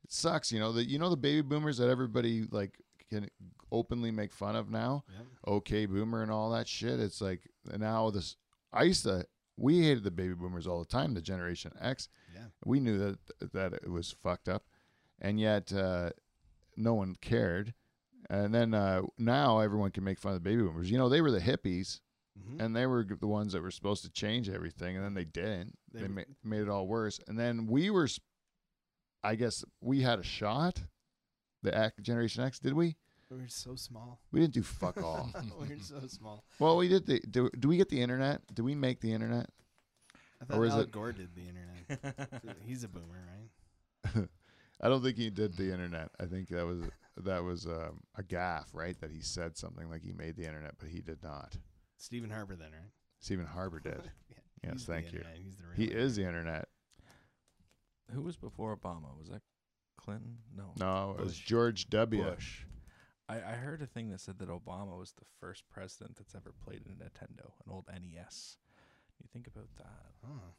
[0.03, 0.71] It sucks, you know.
[0.71, 3.27] The you know the baby boomers that everybody like can
[3.71, 5.03] openly make fun of now.
[5.15, 5.25] Yep.
[5.47, 6.99] Okay, boomer and all that shit.
[6.99, 7.41] It's like
[7.77, 8.35] now this.
[8.73, 9.25] I used to.
[9.57, 11.13] We hated the baby boomers all the time.
[11.13, 12.07] The Generation X.
[12.33, 12.45] Yeah.
[12.63, 14.63] We knew that that it was fucked up,
[15.19, 16.11] and yet uh,
[16.77, 17.73] no one cared.
[18.29, 20.91] And then uh, now everyone can make fun of the baby boomers.
[20.91, 21.99] You know, they were the hippies,
[22.39, 22.61] Mhm.
[22.61, 25.77] and they were the ones that were supposed to change everything, and then they didn't.
[25.91, 27.19] They They, ma- made it all worse.
[27.27, 28.07] And then we were,
[29.23, 30.83] I guess, we had a shot.
[31.63, 32.95] The X, Generation X, did we?
[33.29, 34.19] We're so small.
[34.31, 35.29] We didn't do fuck all.
[35.59, 36.43] We're so small.
[36.57, 37.19] well, we did the.
[37.19, 38.41] Do, do we get the internet?
[38.53, 39.49] Do we make the internet?
[40.41, 42.55] I thought Or is Al it- Gore did the internet.
[42.65, 43.23] He's a boomer,
[44.15, 44.27] right?
[44.81, 46.09] I don't think he did the internet.
[46.19, 46.79] I think that was
[47.17, 48.97] that was um, a gaffe, right?
[49.01, 51.57] That he said something like he made the internet, but he did not.
[51.97, 52.89] Stephen Harper, then, right?
[53.19, 54.01] Stephen Harper did.
[54.29, 54.37] yeah,
[54.71, 55.19] Yes, thank you.
[55.19, 56.03] internet, He's the He internet.
[56.05, 56.67] is the internet.
[58.13, 59.17] Who was before Obama?
[59.19, 59.41] Was that
[59.99, 60.37] Clinton?
[60.55, 60.71] No.
[60.79, 61.45] No, it was Bush.
[61.45, 62.23] George W.
[62.23, 62.63] Bush.
[63.27, 66.51] I, I heard a thing that said that Obama was the first president that's ever
[66.65, 68.57] played a Nintendo, an old NES.
[69.21, 70.11] You think about that?
[70.25, 70.53] Oh.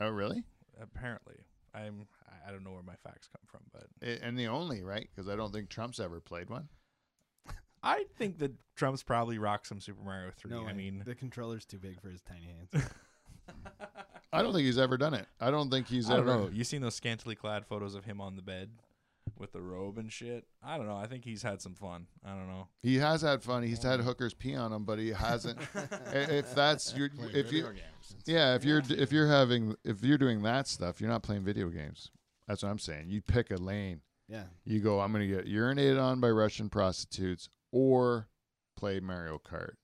[0.00, 0.44] Oh, really?
[0.80, 1.36] Apparently,
[1.74, 2.06] I'm.
[2.28, 5.08] I- I don't know where my facts come from, but I- And the only right
[5.14, 6.68] because I don't think Trump's ever played one.
[7.82, 10.50] I think that Trump's probably rocked some Super Mario Three.
[10.52, 10.72] No, I way.
[10.74, 12.86] mean, the controller's too big for his tiny hands.
[14.32, 15.26] I don't think he's ever done it.
[15.40, 16.38] I don't think he's I don't ever.
[16.42, 16.50] know.
[16.52, 18.70] You seen those scantily clad photos of him on the bed
[19.38, 20.44] with the robe and shit?
[20.62, 20.96] I don't know.
[20.96, 22.06] I think he's had some fun.
[22.24, 22.68] I don't know.
[22.82, 23.62] He has had fun.
[23.64, 25.58] He's had hookers pee on him, but he hasn't.
[25.74, 28.16] i- if that's your, Play if you, video games.
[28.26, 31.68] yeah, if you're if you're having if you're doing that stuff, you're not playing video
[31.68, 32.10] games.
[32.46, 33.06] That's what I'm saying.
[33.10, 34.00] You pick a lane.
[34.28, 34.44] yeah.
[34.64, 35.00] You go.
[35.00, 38.28] I'm gonna get urinated on by Russian prostitutes or
[38.76, 39.74] play Mario Kart.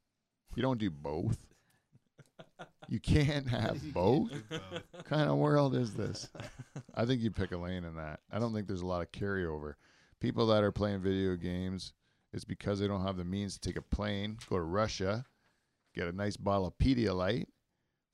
[0.54, 1.38] You don't do both.
[2.88, 4.30] You can't have both.
[4.30, 4.60] both.
[4.92, 6.28] What kind of world is this?
[6.94, 8.20] I think you pick a lane in that.
[8.30, 9.74] I don't think there's a lot of carryover.
[10.20, 11.92] People that are playing video games,
[12.32, 15.24] it's because they don't have the means to take a plane, go to Russia,
[15.94, 17.46] get a nice bottle of Pedialyte,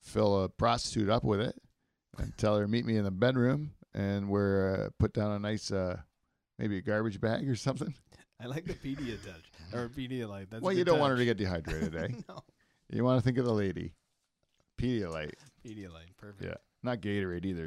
[0.01, 1.55] fill a prostitute up with it,
[2.17, 5.71] and tell her meet me in the bedroom, and we're uh, put down a nice,
[5.71, 5.97] uh,
[6.57, 7.93] maybe a garbage bag or something.
[8.41, 10.49] I like the Pediatouch or Pedialyte.
[10.49, 12.07] That's well, you don't want her to get dehydrated, eh?
[12.29, 12.43] no.
[12.89, 13.93] You want to think of the lady.
[14.77, 15.33] Pedialyte,
[15.65, 16.43] Pedialyte, perfect.
[16.43, 17.65] yeah, not Gatorade either.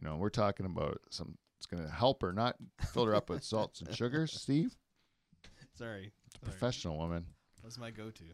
[0.00, 1.36] You know, we're talking about some.
[1.58, 2.56] It's going to help her, not
[2.92, 4.32] fill her up with salts and sugars.
[4.40, 4.76] Steve,
[5.72, 6.12] Sorry.
[6.34, 6.42] Sorry.
[6.42, 7.24] professional woman.
[7.62, 8.24] That's my go-to.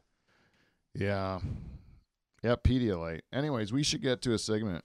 [0.94, 1.38] Yeah.
[2.42, 3.20] Yeah, Pedialyte.
[3.32, 4.84] Anyways, we should get to a segment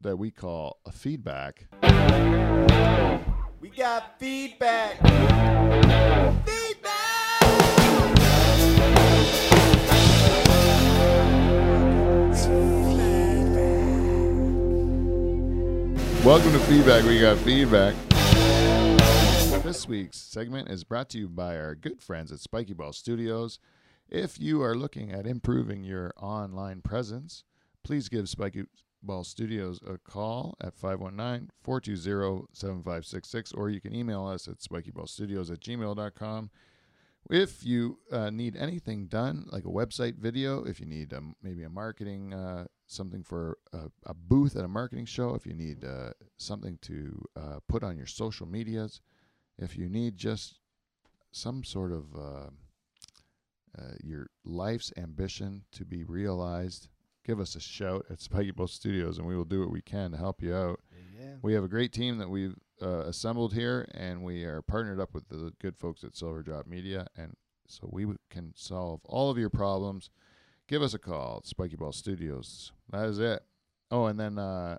[0.00, 1.66] that we call a feedback.
[3.60, 4.98] We got feedback.
[16.26, 17.04] Welcome to Feedback.
[17.04, 17.94] We got feedback.
[19.62, 23.60] This week's segment is brought to you by our good friends at Spiky Ball Studios.
[24.08, 27.44] If you are looking at improving your online presence,
[27.84, 28.64] please give Spiky
[29.04, 35.52] Ball Studios a call at 519 420 7566, or you can email us at spikyballstudios
[35.52, 36.50] at gmail.com.
[37.30, 41.62] If you uh, need anything done, like a website video, if you need um, maybe
[41.62, 45.84] a marketing, uh, something for a, a booth at a marketing show, if you need
[45.84, 49.00] uh, something to uh, put on your social medias,
[49.58, 50.60] if you need just
[51.32, 52.48] some sort of uh,
[53.78, 56.88] uh, your life's ambition to be realized,
[57.24, 60.16] give us a shout at Spiky Studios, and we will do what we can to
[60.16, 60.80] help you out.
[61.18, 61.34] Yeah.
[61.42, 65.12] We have a great team that we've uh, assembled here, and we are partnered up
[65.14, 67.34] with the good folks at Silver Drop Media, and
[67.66, 70.10] so we can solve all of your problems.
[70.68, 72.72] Give us a call at Spiky Ball Studios.
[72.90, 73.42] That is it.
[73.90, 74.78] Oh, and then uh,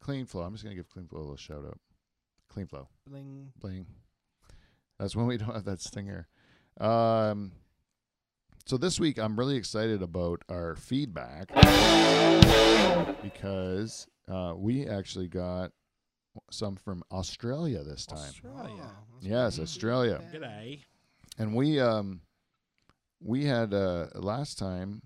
[0.00, 0.42] Clean Flow.
[0.42, 1.78] I'm just gonna give Clean Flow a little shout out.
[2.48, 3.52] Clean Flow, Bling.
[3.60, 3.86] bling.
[4.98, 6.28] That's when we don't have that stinger.
[6.80, 7.52] Um,
[8.66, 11.48] so this week I'm really excited about our feedback
[13.22, 15.72] because uh, we actually got
[16.50, 18.18] some from Australia this time.
[18.18, 18.70] Australia.
[18.84, 20.20] Oh, Yes, pretty Australia.
[20.32, 20.80] G'day.
[21.38, 22.20] And we um
[23.20, 25.02] we had uh last time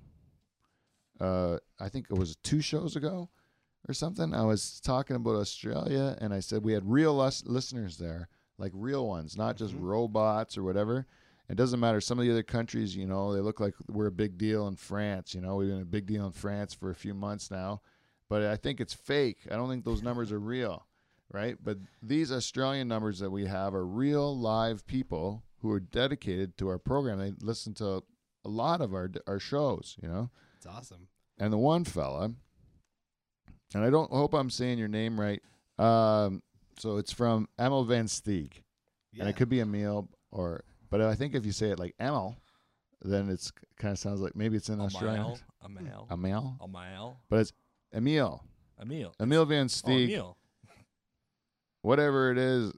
[1.20, 3.28] uh I think it was two shows ago
[3.88, 4.34] or something.
[4.34, 8.28] I was talking about Australia and I said we had real lis- listeners there,
[8.58, 9.82] like real ones, not just Mhm.
[9.82, 11.06] robots or whatever.
[11.48, 12.00] It doesn't matter.
[12.00, 14.76] Some of the other countries, you know, they look like we're a big deal in
[14.76, 15.34] France.
[15.34, 17.80] You know, we've been a big deal in France for a few months now,
[18.28, 19.38] but I think it's fake.
[19.50, 20.86] I don't think those numbers are real,
[21.32, 21.56] right?
[21.62, 26.68] But these Australian numbers that we have are real live people who are dedicated to
[26.68, 27.18] our program.
[27.18, 28.04] They listen to
[28.44, 30.30] a lot of our our shows, you know.
[30.60, 31.08] It's awesome.
[31.38, 32.32] And the one fella,
[33.74, 35.40] and I don't hope I'm saying your name right.
[35.78, 36.42] Um,
[36.78, 38.52] so it's from Emil Van Steeg,
[39.12, 39.22] Yeah.
[39.22, 42.36] and it could be Emil or, but I think if you say it like Emil,
[43.00, 45.22] then it's kind of sounds like maybe it's in A Australian.
[45.22, 45.38] mile.
[45.62, 46.06] A mile.
[46.10, 47.20] Emil, A mile.
[47.30, 47.52] but it's
[47.94, 48.44] Emil.
[48.80, 49.14] Emil.
[49.18, 50.36] Emil Van Oh, Emil.
[51.82, 52.72] Whatever it is.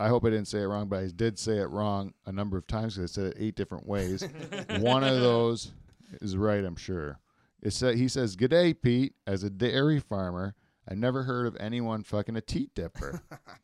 [0.00, 2.56] I hope I didn't say it wrong, but I did say it wrong a number
[2.56, 4.22] of times because I said it eight different ways.
[4.78, 5.72] One of those
[6.20, 7.18] is right, I'm sure.
[7.60, 9.14] It said he says, "G'day, Pete.
[9.26, 10.54] As a dairy farmer,
[10.88, 13.20] I never heard of anyone fucking a teat dipper,"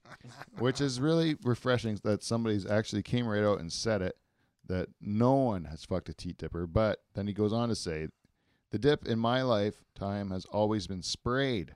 [0.59, 4.17] which is really refreshing that somebody's actually came right out and said it
[4.67, 6.67] that no one has fucked a teat dipper.
[6.67, 8.09] But then he goes on to say,
[8.71, 11.75] "The dip in my lifetime has always been sprayed,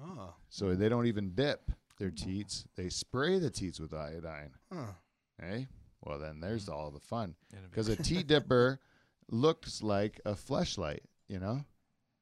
[0.00, 0.34] Oh.
[0.48, 4.92] so they don't even dip their teats; they spray the teats with iodine." Huh.
[5.40, 5.68] Hey,
[6.04, 7.36] well then there's all the fun.
[7.70, 8.80] Because a tea dipper
[9.30, 11.64] looks like a fleshlight, you know,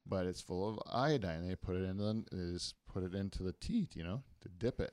[0.07, 1.47] but it's full of iodine.
[1.47, 4.49] They put it in the they just put it into the teeth, you know, to
[4.49, 4.93] dip it,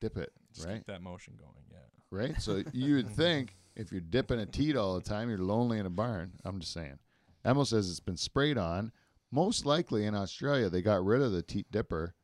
[0.00, 1.64] dip it, Just right, keep that motion going.
[1.70, 1.78] Yeah.
[2.10, 2.40] right.
[2.40, 5.86] So you would think if you're dipping a teat all the time, you're lonely in
[5.86, 6.32] a barn.
[6.44, 6.98] I'm just saying.
[7.44, 8.92] Emil says it's been sprayed on.
[9.30, 12.14] Most likely in Australia, they got rid of the teat dipper,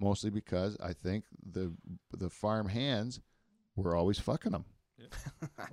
[0.00, 1.72] mostly because I think the
[2.16, 3.20] the farm hands
[3.76, 4.64] were always fucking them,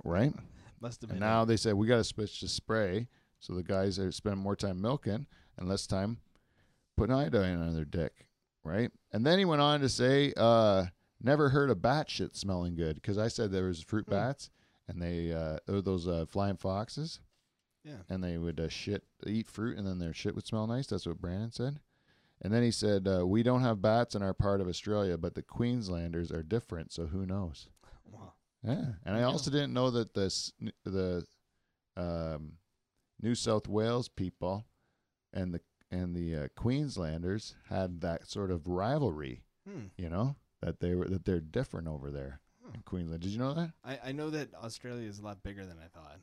[0.04, 0.32] right?
[0.82, 1.28] Must have And been.
[1.28, 3.06] now they said we got to switch to spray,
[3.40, 6.18] so the guys are spending more time milking and less time
[6.96, 8.26] putting iodine on their dick,
[8.64, 8.90] right?
[9.12, 10.86] And then he went on to say, uh,
[11.20, 14.10] "Never heard of bat shit smelling good," because I said there was fruit Hmm.
[14.10, 14.50] bats,
[14.88, 17.20] and they uh, those uh, flying foxes,
[17.84, 18.02] Yeah.
[18.08, 20.88] and they would uh, shit eat fruit, and then their shit would smell nice.
[20.88, 21.78] That's what Brandon said.
[22.40, 25.36] And then he said, uh, "We don't have bats in our part of Australia, but
[25.36, 27.68] the Queenslanders are different, so who knows?"
[28.04, 28.34] Wow.
[28.62, 30.52] Yeah, and I also didn't know that this
[30.84, 31.26] the
[31.96, 32.54] um,
[33.20, 34.66] New South Wales people
[35.32, 39.42] and the and the uh, Queenslanders had that sort of rivalry.
[39.68, 39.86] Hmm.
[39.96, 42.40] You know that they were that they're different over there
[42.74, 43.22] in Queensland.
[43.22, 43.72] Did you know that?
[43.84, 46.18] I, I know that Australia is a lot bigger than I thought.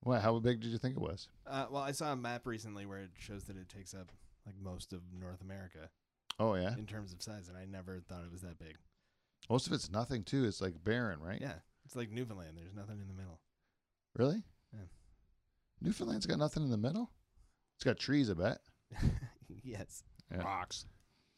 [0.00, 0.22] What?
[0.22, 1.28] How big did you think it was?
[1.46, 4.10] Uh, well, I saw a map recently where it shows that it takes up
[4.46, 5.90] like most of North America
[6.38, 8.76] Oh yeah, in terms of size, and I never thought it was that big.
[9.50, 10.44] Most of it's nothing too.
[10.44, 11.40] It's like barren, right?
[11.40, 11.54] Yeah.
[11.84, 12.56] It's like Newfoundland.
[12.56, 13.40] There's nothing in the middle.
[14.16, 14.42] Really?
[14.72, 14.80] Yeah.
[15.80, 17.10] Newfoundland's got nothing in the middle.
[17.76, 18.58] It's got trees, I bet.
[19.62, 20.04] yes.
[20.30, 20.42] Yeah.
[20.42, 20.86] Rocks.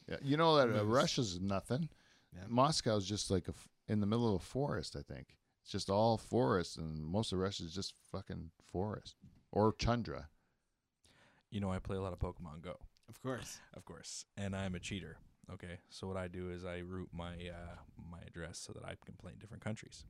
[0.08, 0.16] Yeah.
[0.22, 1.88] You know that uh, Russia's nothing.
[2.34, 2.42] Yeah.
[2.48, 4.96] Moscow's just like a f- in the middle of a forest.
[4.96, 5.28] I think
[5.62, 9.14] it's just all forest, and most of Russia's just fucking forest
[9.52, 10.28] or tundra.
[11.50, 12.76] You know, I play a lot of Pokemon Go,
[13.08, 13.60] Of course.
[13.74, 15.16] of course, and I'm a cheater.
[15.52, 17.76] Okay, so what I do is I route my uh,
[18.10, 20.04] my address so that I can play in different countries.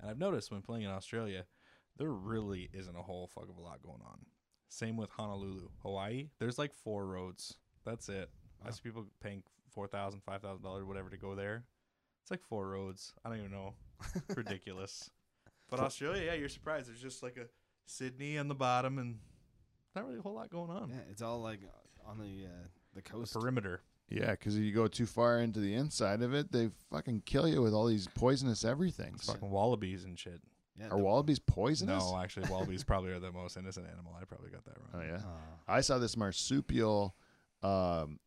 [0.00, 1.44] And I've noticed when playing in Australia,
[1.96, 4.26] there really isn't a whole fuck of a lot going on.
[4.68, 6.28] Same with Honolulu, Hawaii.
[6.38, 7.54] There's like four roads.
[7.84, 8.30] That's it.
[8.64, 11.64] I see people paying four thousand, five thousand dollars, whatever, to go there.
[12.22, 13.14] It's like four roads.
[13.24, 13.74] I don't even know.
[14.36, 15.10] Ridiculous.
[15.70, 16.88] But Australia, yeah, you're surprised.
[16.88, 17.46] There's just like a
[17.86, 19.18] Sydney on the bottom, and
[19.94, 20.90] not really a whole lot going on.
[20.90, 21.60] Yeah, it's all like
[22.04, 23.34] on the uh, the coast.
[23.34, 23.80] Perimeter.
[24.08, 27.48] Yeah, because if you go too far into the inside of it, they fucking kill
[27.48, 29.16] you with all these poisonous everythings.
[29.22, 30.40] It's fucking wallabies and shit.
[30.78, 32.04] yeah, Are the- wallabies poisonous?
[32.04, 34.14] No, actually, wallabies probably are the most innocent animal.
[34.20, 34.90] I probably got that wrong.
[34.94, 35.08] Oh wrong.
[35.08, 35.18] yeah.
[35.68, 35.74] Aw.
[35.74, 37.16] I saw this marsupial
[37.62, 38.20] um,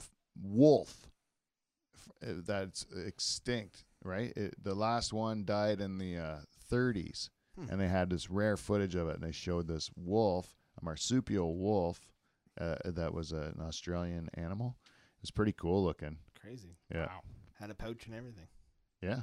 [0.00, 1.08] f- wolf
[1.96, 3.84] f- uh, that's extinct.
[4.06, 6.36] Right, it, the last one died in the uh,
[6.70, 7.70] 30s, Hmm.
[7.70, 11.56] and they had this rare footage of it, and they showed this wolf, a marsupial
[11.56, 12.00] wolf,
[12.60, 14.76] uh, that was an Australian animal.
[15.24, 16.18] It was pretty cool looking.
[16.38, 16.76] Crazy.
[16.92, 17.20] Yeah, Wow.
[17.58, 18.46] Had a pouch and everything.
[19.00, 19.22] yeah,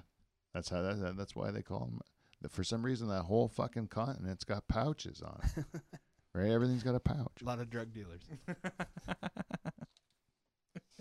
[0.54, 2.02] that's how that, that- that's why they call them.
[2.50, 5.66] For some reason, that whole fucking continent's got pouches on it.
[6.34, 7.42] right, everything's got a pouch.
[7.42, 8.22] A lot of drug dealers.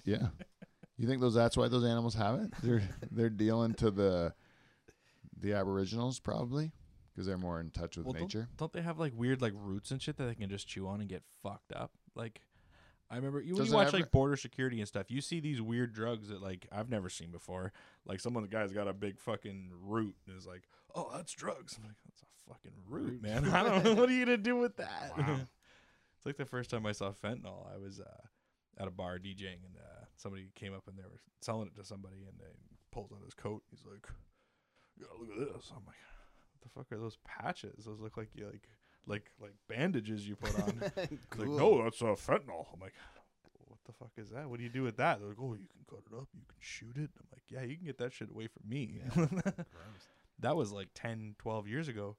[0.05, 0.29] Yeah.
[0.97, 2.51] You think those that's why those animals have it?
[2.63, 4.35] They're they're dealing to the
[5.39, 6.73] the aboriginals probably
[7.13, 8.49] because they're more in touch with Well, don't- nature.
[8.57, 11.01] Don't they have like weird like roots and shit that they can just chew on
[11.01, 11.93] and get fucked up?
[12.15, 12.41] Like,
[13.11, 15.11] I remember you, when you watch ever- like border security and stuff.
[15.11, 17.73] You see these weird drugs that like I've never seen before.
[18.07, 21.33] Like some of the guys got a big fucking root and is like, "Oh, that's
[21.33, 23.23] drugs." I'm like, "That's a fucking root, Root.
[23.23, 23.45] man.
[23.53, 23.95] I don't know.
[23.95, 25.41] What are you gonna do with that?" Wow.
[26.17, 27.67] it's like the first time I saw fentanyl.
[27.75, 28.23] I was uh,
[28.79, 31.85] at a bar DJing and uh, somebody came up and they were selling it to
[31.85, 32.55] somebody and they
[32.93, 33.63] pulls out his coat.
[33.71, 34.07] He's like,
[34.97, 35.97] "Yeah, look at this." I'm like,
[36.53, 37.87] "What the fuck are those patches?
[37.87, 38.69] Those look like you like
[39.11, 40.83] like like bandages you put on."
[41.31, 41.47] Cool.
[41.47, 42.67] Like, no, that's uh, fentanyl.
[42.73, 42.95] I'm like,
[43.69, 44.49] what the fuck is that?
[44.49, 45.19] What do you do with that?
[45.21, 47.11] They're like, oh, you can cut it up, you can shoot it.
[47.19, 49.01] I'm like, yeah, you can get that shit away from me.
[49.17, 49.51] Yeah.
[50.43, 52.17] That was like 10, 12 years ago,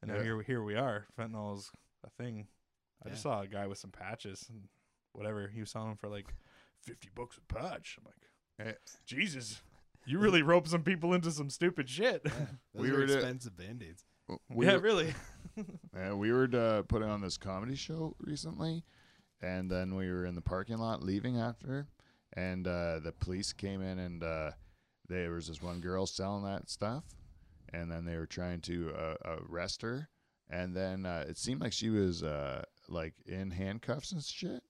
[0.00, 0.22] and now Yeah.
[0.22, 1.06] here here we are.
[1.18, 1.72] Fentanyl is
[2.04, 2.46] a thing.
[3.04, 4.68] I just saw a guy with some patches and
[5.12, 6.32] whatever he was selling them for like
[6.80, 7.98] fifty bucks a patch.
[7.98, 8.72] I'm like, Eh.
[9.04, 9.60] Jesus,
[10.06, 12.22] you really roped some people into some stupid shit.
[12.24, 12.30] Yeah,
[12.74, 14.04] those We are were expensive band-aids.
[14.48, 15.12] We yeah, were, really.
[15.94, 18.84] yeah, we were uh, putting on this comedy show recently,
[19.40, 21.86] and then we were in the parking lot leaving after,
[22.34, 24.50] and uh, the police came in and uh,
[25.08, 27.04] there was this one girl selling that stuff,
[27.72, 30.08] and then they were trying to uh, arrest her,
[30.50, 34.62] and then uh, it seemed like she was uh, like in handcuffs and shit.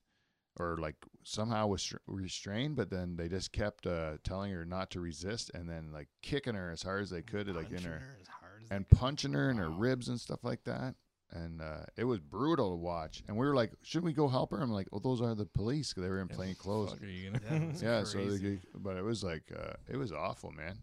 [0.56, 0.94] Or like
[1.24, 3.88] somehow was restrained, but then they just kept
[4.22, 7.48] telling her not to resist, and then like kicking her as hard as they could,
[7.48, 8.18] like in Punching her
[8.64, 9.78] as hard as they and punching her in her Wow.
[9.78, 10.94] ribs and stuff like that.
[11.30, 13.24] And uh, it was brutal to watch.
[13.26, 15.46] And we were like, "Shouldn't we go help her?" I'm like, "Well, those are the
[15.46, 15.92] police.
[15.92, 18.60] 'cause they were in Yeah, plain clothes." Fuck are you gonna- Yeah, Yeah, so they,
[18.74, 20.78] but it was like, uh, it was awful, man.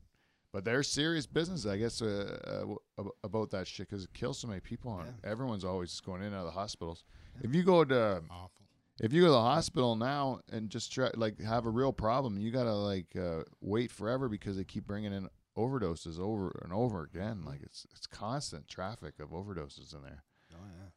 [0.52, 2.66] But they're serious business, I guess, uh,
[2.98, 5.00] uh, about that shit because it kills so many people.
[5.00, 5.30] And Yeah.
[5.32, 7.06] everyone's always going in and out of the hospitals.
[7.42, 8.66] If you go to Awful.
[9.00, 12.38] if you go to the hospital now and just try like have a real problem,
[12.38, 15.30] you gotta like uh, wait forever because they keep bringing in
[15.68, 17.44] overdoses over and over again.
[17.46, 20.24] Like it's it's constant traffic of overdoses in there.
[20.54, 20.90] Oh yeah.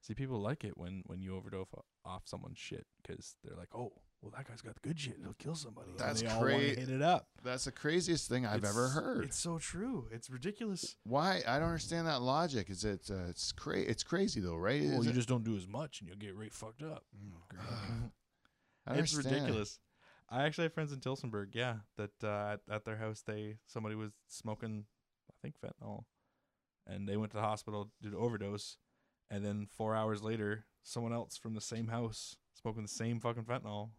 [0.00, 1.66] See, people like it when when you overdose
[2.04, 5.16] off someone's shit because they're like, "Oh, well, that guy's got the good shit.
[5.20, 7.26] He'll kill somebody." That's they all wanna cra- hit it up.
[7.42, 9.24] That's the craziest thing I've ever heard.
[9.24, 10.06] It's so true.
[10.12, 10.96] It's ridiculous.
[11.04, 11.42] Why?
[11.46, 12.70] I don't understand that logic.
[12.70, 13.10] Is it?
[13.10, 14.82] Uh, it's cra- It's crazy though, right?
[14.82, 17.04] well, Is you it- just don't do as much, and you'll get right fucked up.
[17.48, 17.62] Great.
[18.86, 19.42] I don't it's understand.
[19.42, 19.78] ridiculous.
[20.30, 21.48] I actually have friends in Tillsonburg.
[21.54, 24.84] Yeah, that uh, at, at their house, they somebody was smoking,
[25.30, 26.04] I think fentanyl,
[26.86, 28.76] and they went to the hospital due to overdose,
[29.30, 33.44] and then four hours later, someone else from the same house smoking the same fucking
[33.44, 33.90] fentanyl.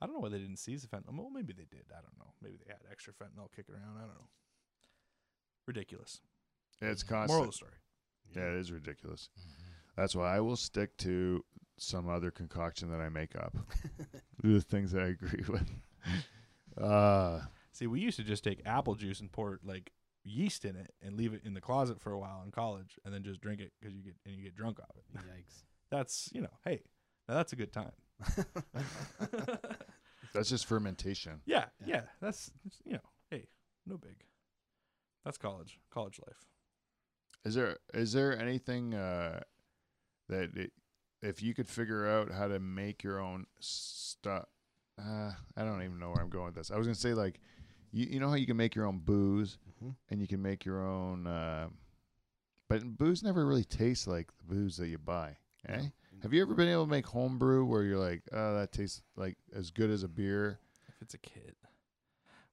[0.00, 1.16] I don't know why they didn't seize the fentanyl.
[1.18, 1.86] Well, maybe they did.
[1.90, 2.32] I don't know.
[2.40, 3.96] Maybe they had extra fentanyl kicking around.
[3.96, 4.28] I don't know.
[5.66, 6.20] Ridiculous.
[6.80, 7.46] It's Moral of constant.
[7.50, 7.72] the story.
[8.36, 9.28] Yeah, it is ridiculous.
[9.38, 9.64] Mhm.
[9.96, 11.44] That's why I will stick to
[11.80, 13.56] some other concoction that I make up.
[14.42, 15.70] the things that I agree with.
[16.80, 17.40] Uh,
[17.72, 19.92] See, we used to just take apple juice and pour like
[20.24, 23.14] yeast in it and leave it in the closet for a while in college, and
[23.14, 25.04] then just drink it because you get and you get drunk off it.
[25.18, 25.62] Yikes.
[25.90, 26.82] That's you know, hey,
[27.28, 27.92] now that's a good time.
[30.34, 31.40] that's just fermentation.
[31.46, 31.96] yeah, Yeah.
[31.96, 32.50] yeah, that's
[32.84, 33.00] you know,
[33.30, 33.46] hey,
[33.86, 34.16] no big.
[35.24, 35.78] That's college.
[35.90, 36.36] College life.
[37.44, 39.40] Is there is there anything uh,
[40.28, 40.72] that it,
[41.22, 44.46] if you could figure out how to make your own stuff?
[44.98, 46.70] Uh, I don't even know where I'm going with this.
[46.70, 47.40] I was gonna say like,
[47.92, 49.94] you you know how you can make your own booze Mhm.
[50.10, 51.68] and you can make your own, uh,
[52.68, 55.36] but booze never really tastes like the booze that you buy.
[55.66, 55.88] Eh?
[56.22, 59.36] Have you ever been able to make homebrew where you're like, oh, that tastes like
[59.52, 60.58] as good as a beer?
[60.88, 61.56] If it's a kit,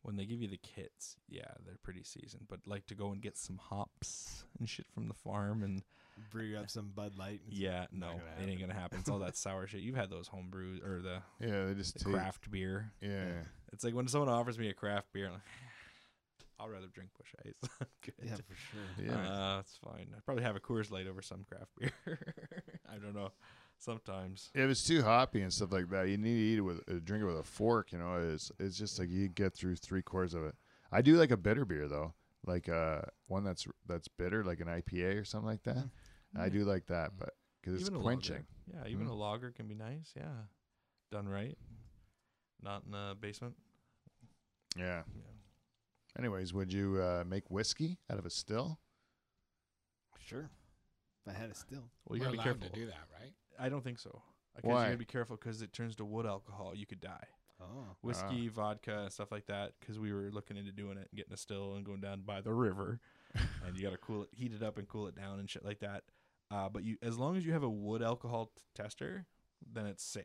[0.04, 2.48] when they give you the kits, yeah, they're pretty seasoned.
[2.48, 5.84] But like to go and get some hops and shit from the farm and
[6.32, 7.42] Brew up some Bud Light.
[7.46, 9.00] and yeah, not no, gonna it ain't gonna happen.
[9.00, 9.82] It's all that sour shit.
[9.82, 12.14] You've had those home brews or the, Yeah, they just the taste.
[12.16, 12.92] craft beer.
[13.02, 13.34] Yeah.
[13.74, 15.42] It's like when someone offers me a craft beer, I'm like,
[16.60, 17.70] I'll rather drink Busch Ice.
[17.82, 18.14] I'm good.
[18.24, 19.06] Yeah, for sure.
[19.06, 19.30] Yeah.
[19.56, 20.08] Uh, it's fine.
[20.16, 21.92] I'd probably have a Coors Light over some craft beer.
[22.90, 23.32] I don't know.
[23.78, 24.52] Sometimes.
[24.56, 26.94] If it's too hoppy and stuff like that, you need to eat it with uh,
[27.04, 27.92] drink it with a fork.
[27.92, 30.56] You know, it's it's just like you get through three quarters of it.
[30.94, 32.14] I do like a bitter beer though,
[32.48, 35.90] like uh one that's that's bitter, like an IPA or something like that.
[36.38, 37.32] I do like that, but
[37.62, 38.46] because it's Even quenching.
[38.68, 38.86] lager.
[38.86, 39.12] Yeah, even Mhm.
[39.12, 40.14] a lager can be nice.
[40.16, 40.44] Yeah,
[41.12, 41.58] done right.
[42.62, 43.56] Not in the basement.
[44.78, 45.04] Yeah.
[45.16, 45.22] Yeah.
[46.18, 48.80] Anyways, would you uh, make whiskey out of a still?
[50.20, 50.50] Sure.
[51.26, 51.90] If I had a still.
[52.06, 52.68] Well, you We're gotta be careful.
[52.70, 53.34] to do that, right?
[53.60, 54.22] I don't think so.
[54.56, 54.80] Because Why?
[54.82, 56.74] you gotta be careful because it turns to wood alcohol.
[56.76, 57.28] You could die.
[57.62, 57.96] Oh.
[58.02, 59.74] Whiskey, vodka, stuff like that.
[59.80, 62.42] Because we were looking into doing it and getting a still and going down by
[62.42, 63.00] the river,
[63.66, 65.80] and you gotta cool it, heat it up, and cool it down and shit like
[65.80, 66.04] that.
[66.52, 69.26] Uh, but you, as long as you have a wood alcohol t- tester,
[69.74, 70.24] then it's safe.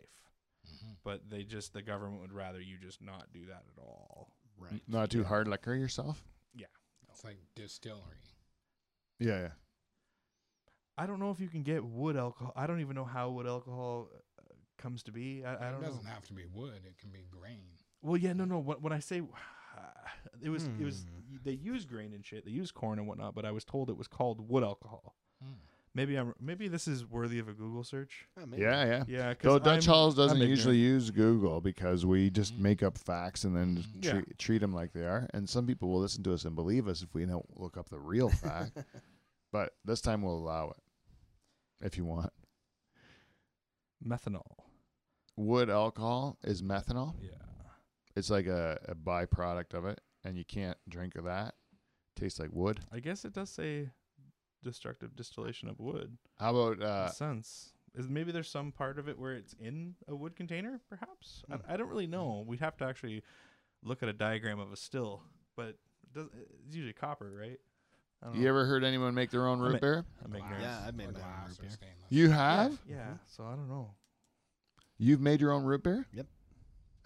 [0.66, 0.92] Mm-hmm.
[1.02, 4.28] But they just the government would rather you just not do that at all.
[4.58, 4.82] Right.
[4.86, 6.22] Not too hard liquor yourself.
[6.54, 6.66] Yeah.
[7.08, 8.02] It's like distillery.
[9.18, 9.48] Yeah, yeah.
[10.98, 12.52] I don't know if you can get wood alcohol.
[12.54, 14.08] I don't even know how wood alcohol
[14.38, 14.42] uh,
[14.76, 15.42] comes to be.
[15.44, 15.88] I, I don't know.
[15.88, 16.82] doesn't have to be wood.
[16.86, 17.64] It can be grain.
[18.02, 18.58] Well, yeah, no, no.
[18.58, 19.22] When, when I say
[20.42, 21.36] it was, it was Hmm.
[21.44, 22.44] they use grain and shit.
[22.44, 23.34] They use corn and whatnot.
[23.34, 25.14] But I was told it was called wood alcohol.
[25.42, 25.54] Hmm.
[25.94, 26.32] Maybe I'm.
[26.40, 28.26] Maybe this is worthy of a Google search.
[28.40, 28.62] Oh, maybe.
[28.62, 29.04] Yeah, yeah.
[29.08, 32.60] Yeah, Though because Dutch Halls doesn't usually use Google because we just Mhm.
[32.60, 34.12] make up facts and then just Yeah.
[34.12, 35.28] treat, treat them like they are.
[35.34, 37.88] And some people will listen to us and believe us if we don't look up
[37.88, 38.78] the real fact.
[39.50, 40.76] but this time we'll allow it
[41.84, 42.32] if you want.
[44.06, 44.56] methanol.
[45.36, 47.14] Wood alcohol is methanol.
[47.20, 47.30] Yeah.
[48.16, 51.54] It's like a, a byproduct of it, and you can't drink of that.
[52.16, 52.80] Tastes like wood.
[52.92, 53.90] I guess it does say
[54.62, 56.16] destructive distillation of wood.
[56.38, 57.72] How about uh, sense.
[57.94, 61.42] Is maybe there's some part of it where it's in a wood container, perhaps.
[61.46, 61.54] Hmm.
[61.68, 62.44] I, I don't really know.
[62.46, 63.22] We'd have to actually
[63.82, 65.22] look at a diagram of a still,
[65.56, 66.26] but it does
[66.64, 67.58] it's usually copper, right?
[68.34, 68.48] You know.
[68.48, 70.04] ever heard anyone make their own I root beer?
[70.24, 70.62] I'm ignorant.
[70.62, 71.88] Yeah, I've made my own root beer.
[72.10, 72.78] You have?
[72.86, 73.18] Yeah, Mhm.
[73.26, 73.94] so I don't know.
[74.98, 76.06] You've made your own root beer?
[76.12, 76.26] Yep.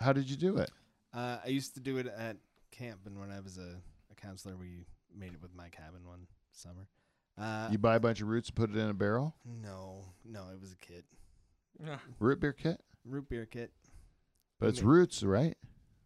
[0.01, 0.71] How did you do it?
[1.13, 2.37] Uh, I used to do it at
[2.73, 3.81] camp, and when I was a,
[4.11, 4.87] a counselor, we
[5.17, 6.89] made it with my cabin one summer.
[7.37, 9.35] Uh, You buy a bunch of roots and put it in a barrel?
[9.45, 11.05] no, no, it was a kit,
[12.21, 12.81] Root beer kit?
[13.05, 13.73] root beer kit.
[14.61, 15.57] But it's roots, right?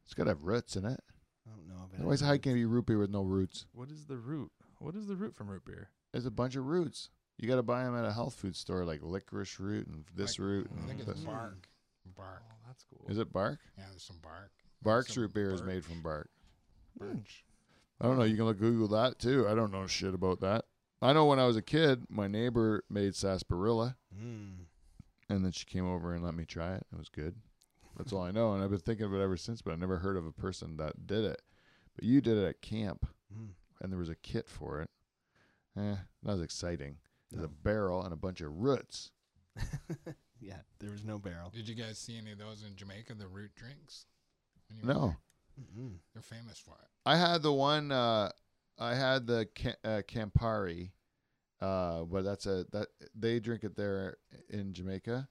[0.04, 1.00] It's got to have roots in it.
[1.46, 2.00] I don't know if it.
[2.00, 3.66] Otherwise, how can it be root beer with no roots?
[3.72, 4.50] What is the root?
[4.78, 5.90] What is the root from root beer?
[6.12, 7.10] There's a bunch of roots.
[7.36, 10.38] You got to buy them at a health food store, like licorice root and this
[10.38, 10.70] Like, root.
[10.72, 11.20] I think And it's this.
[11.20, 11.68] bark.
[12.16, 12.42] Bark.
[12.50, 13.06] Oh, that's cool.
[13.08, 13.58] Is it bark?
[13.76, 14.50] Yeah, there's some bark.
[14.82, 15.68] Bark's Some root beer is birch.
[15.68, 16.30] made from bark.
[16.98, 17.44] Birch.
[18.00, 18.24] I don't know.
[18.24, 19.46] You can look Google that too.
[19.46, 20.64] I don't know shit about that.
[21.00, 24.66] I know when I was a kid, my neighbor made sarsaparilla, Mm.
[25.28, 26.86] and then she came over and let me try it.
[26.92, 27.36] It was good.
[27.96, 29.60] That's all I know, and I've been thinking of it ever since.
[29.62, 31.42] But I never heard of a person that did it.
[31.94, 33.54] But you did it at camp, Mm.
[33.80, 34.90] and there was a kit for it.
[35.76, 36.98] Eh, not as exciting.
[37.30, 39.10] There's a barrel and a bunch of roots.
[40.40, 41.50] yeah, there was no barrel.
[41.50, 43.14] Did you guys see any of those in Jamaica?
[43.14, 44.06] The root drinks.
[44.68, 45.16] When No.
[46.12, 46.88] They're famous for it.
[47.04, 47.90] I had the one.
[47.92, 48.30] Uh,
[48.78, 49.48] I had the
[49.84, 50.90] uh, Campari,
[51.60, 54.18] uh, but that's a that they drink it there
[54.48, 55.28] in Jamaica.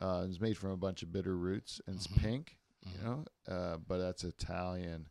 [0.00, 2.18] Uh, it's made from a bunch of bitter roots and it's Mhm.
[2.18, 3.02] pink, you Mhm.
[3.02, 3.24] know.
[3.46, 5.08] Uh, but that's Italian.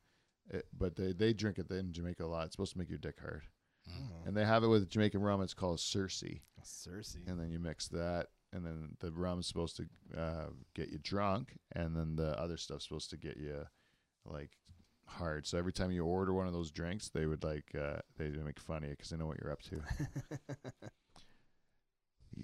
[0.49, 2.45] It, but they they drink it in Jamaica a lot.
[2.45, 3.43] It's supposed to make your dick hard,
[3.89, 4.11] Mm.
[4.11, 5.41] Oh, and they have it with Jamaican rum.
[5.41, 7.28] It's called Cersei, Cersei.
[7.28, 11.57] and then you mix that, and then the rum's supposed to uh, get you drunk,
[11.73, 13.67] and then the other stuff's supposed to get you
[14.25, 14.57] like
[15.07, 15.47] hard.
[15.47, 18.59] So every time you order one of those drinks, they would like uh, they make
[18.59, 19.81] fun of you because they know what you're up to.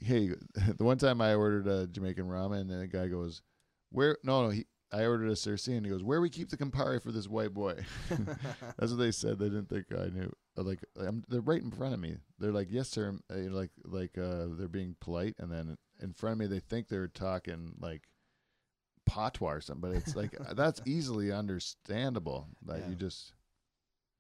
[0.04, 0.30] hey,
[0.78, 3.42] the one time I ordered a Jamaican ramen, and the guy goes,
[3.92, 4.66] "Where?" No, no, he.
[4.92, 7.54] I ordered a Cersei, and he goes, "Where we keep the Campari for this white
[7.54, 7.84] boy?"
[8.78, 9.40] That's what they said.
[9.40, 10.32] They didn't think I knew.
[10.58, 12.18] Uh, Like I'm, they're right in front of me.
[12.40, 16.40] They're like, "Yes, sir." Like like uh, they're being polite, and then in front of
[16.40, 18.04] me, they think they're talking like
[19.06, 19.92] patois or something.
[19.92, 22.48] But it's like that's easily understandable.
[22.66, 22.90] That Yeah.
[22.90, 23.34] you just.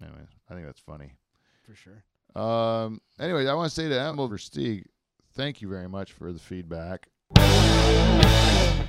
[0.01, 1.13] Anyway, I think that's funny.
[1.65, 2.03] for sure.
[2.35, 2.99] Um.
[3.19, 4.85] Anyway, I want to say to Emil Versteeg,
[5.33, 7.07] thank you very much for the feedback.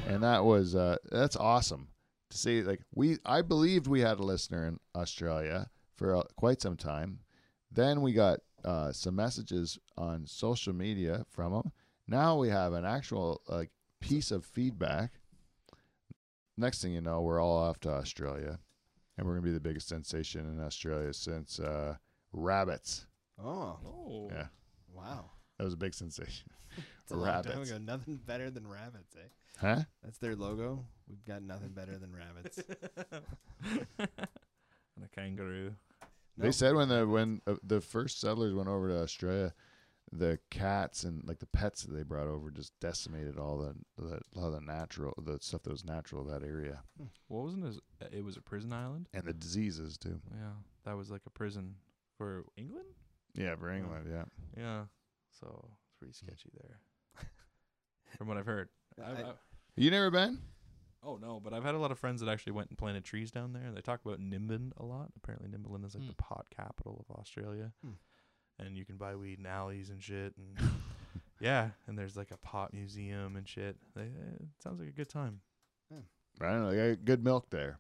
[0.06, 1.88] And that was uh, that's awesome
[2.30, 2.62] to see.
[2.62, 7.20] Like we, I believed we had a listener in Australia for uh, quite some time.
[7.70, 11.72] Then we got uh, some messages on social media from them.
[12.06, 13.70] Now we have an actual like
[14.00, 15.12] piece of feedback.
[16.56, 18.58] Next thing you know, we're all off to Australia,
[19.18, 21.96] and we're gonna be the biggest sensation in Australia since uh,
[22.32, 23.06] rabbits.
[23.42, 24.28] Oh, Oh.
[24.32, 24.46] Yeah.
[24.92, 25.30] wow.
[25.58, 26.50] That was a big sensation.
[27.04, 27.70] It's a long Rabbits.
[27.70, 27.78] ago.
[27.78, 29.28] Nothing better than rabbits, eh?
[29.60, 29.82] Huh?
[30.02, 30.84] That's their logo.
[31.08, 32.58] We've got nothing better than rabbits.
[33.98, 34.08] and
[35.04, 35.74] a kangaroo.
[36.36, 36.54] They Nope.
[36.54, 39.52] said when the when uh, the first settlers went over to Australia,
[40.16, 44.20] the cats and like the pets that they brought over just decimated all the the,
[44.36, 46.82] all the natural the stuff that was natural of that area
[47.28, 47.78] What wasn't his?
[48.00, 49.08] uh, It was a prison island.
[49.12, 50.20] and the diseases too.
[50.30, 50.52] Yeah,
[50.84, 51.74] that was like a prison
[52.16, 52.86] for England.
[53.34, 54.06] Yeah, for England.
[54.08, 54.24] Yeah.
[54.56, 54.84] Yeah,
[55.40, 56.78] so it's pretty sketchy there,
[58.16, 58.68] from what I've heard.
[59.04, 59.32] I, I- I,
[59.76, 60.38] You never been?
[61.02, 63.30] oh no, but I've had a lot of friends that actually went and planted trees
[63.32, 63.70] down there.
[63.74, 65.10] They talk about Nimbin a lot.
[65.16, 66.08] Apparently, Nimberland is like Hmm.
[66.10, 67.94] the pot capital of Australia, Hmm.
[68.58, 70.34] And you can buy weed in alleys and shit.
[70.36, 70.70] And
[71.40, 73.76] yeah, and there's like a pot museum and shit.
[73.94, 75.40] They, eh, it sounds like a good time.
[76.40, 76.70] I don't know.
[76.70, 77.78] They got good milk there,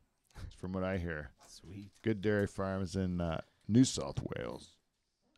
[0.56, 1.30] from what I hear.
[1.48, 1.90] Sweet.
[2.02, 4.76] Good dairy farms in uh, New South Wales.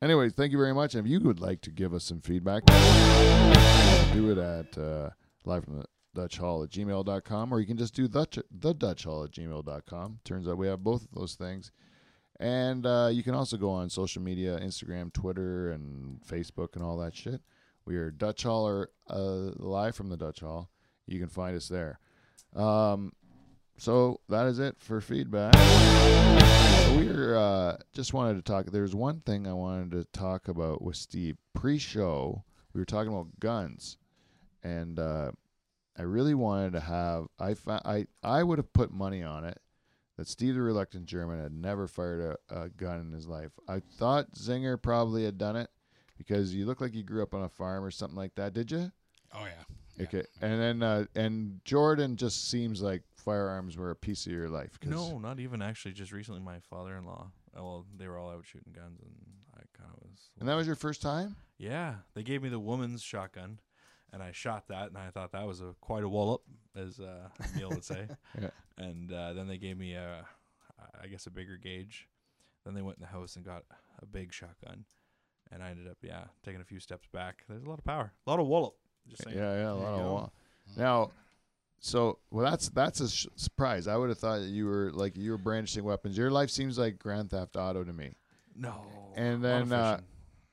[0.02, 0.94] Anyways, thank you very much.
[0.94, 5.10] And if you would like to give us some feedback, do it at uh,
[5.46, 9.04] live from the Dutch Hall at gmail.com, or you can just do the, the Dutch
[9.04, 10.18] Hall at gmail.com.
[10.24, 11.72] Turns out we have both of those things.
[12.38, 16.98] And uh, you can also go on social media Instagram, Twitter, and Facebook, and all
[16.98, 17.40] that shit.
[17.86, 20.70] We are Dutch Hall or uh, live from the Dutch Hall.
[21.06, 21.98] You can find us there.
[22.54, 23.12] Um,
[23.78, 25.54] so that is it for feedback.
[26.96, 28.66] We're uh, just wanted to talk.
[28.66, 32.44] There's one thing I wanted to talk about with Steve pre-show.
[32.72, 33.98] We were talking about guns,
[34.62, 35.30] and uh,
[35.96, 37.26] I really wanted to have.
[37.38, 39.58] I fa- I I would have put money on it
[40.16, 43.52] that Steve the Reluctant German had never fired a, a gun in his life.
[43.68, 45.70] I thought Zinger probably had done it
[46.18, 48.52] because you look like you grew up on a farm or something like that.
[48.54, 48.90] Did you?
[49.34, 49.62] Oh yeah.
[49.98, 50.04] Yeah.
[50.04, 54.48] Okay, and then uh, and Jordan just seems like firearms were a piece of your
[54.50, 54.78] life.
[54.78, 55.94] 'cause- No, not even actually.
[55.94, 57.30] Just recently, my father-in-law.
[57.56, 59.14] uh, Well, they were all out shooting guns, and
[59.54, 60.30] I kind of was.
[60.38, 61.36] and that was your first time.
[61.58, 63.58] Yeah, they gave me the woman's shotgun,
[64.16, 66.40] and I shot that, and I thought that was a quite a wallop,
[66.74, 68.08] as uh, Neil would say.
[68.40, 68.48] Yeah.
[68.78, 70.24] And uh, then they gave me a,
[71.02, 72.08] I guess a bigger gauge.
[72.64, 73.64] Then they went in the house and got
[74.02, 74.84] a big shotgun,
[75.52, 77.44] and I ended up yeah taking a few steps back.
[77.46, 78.74] There's a lot of power, a lot of wallop.
[79.08, 79.38] Just Yeah, saying.
[79.38, 80.32] yeah, a lot you of wallop.
[80.78, 81.10] Now,
[81.78, 83.86] so well, that's that's a sh- surprise.
[83.86, 86.16] I would have thought that you were like you were brandishing weapons.
[86.18, 88.14] Your life seems like Grand Theft Auto to me.
[88.56, 88.84] No.
[89.14, 90.00] And a lot of then, uh.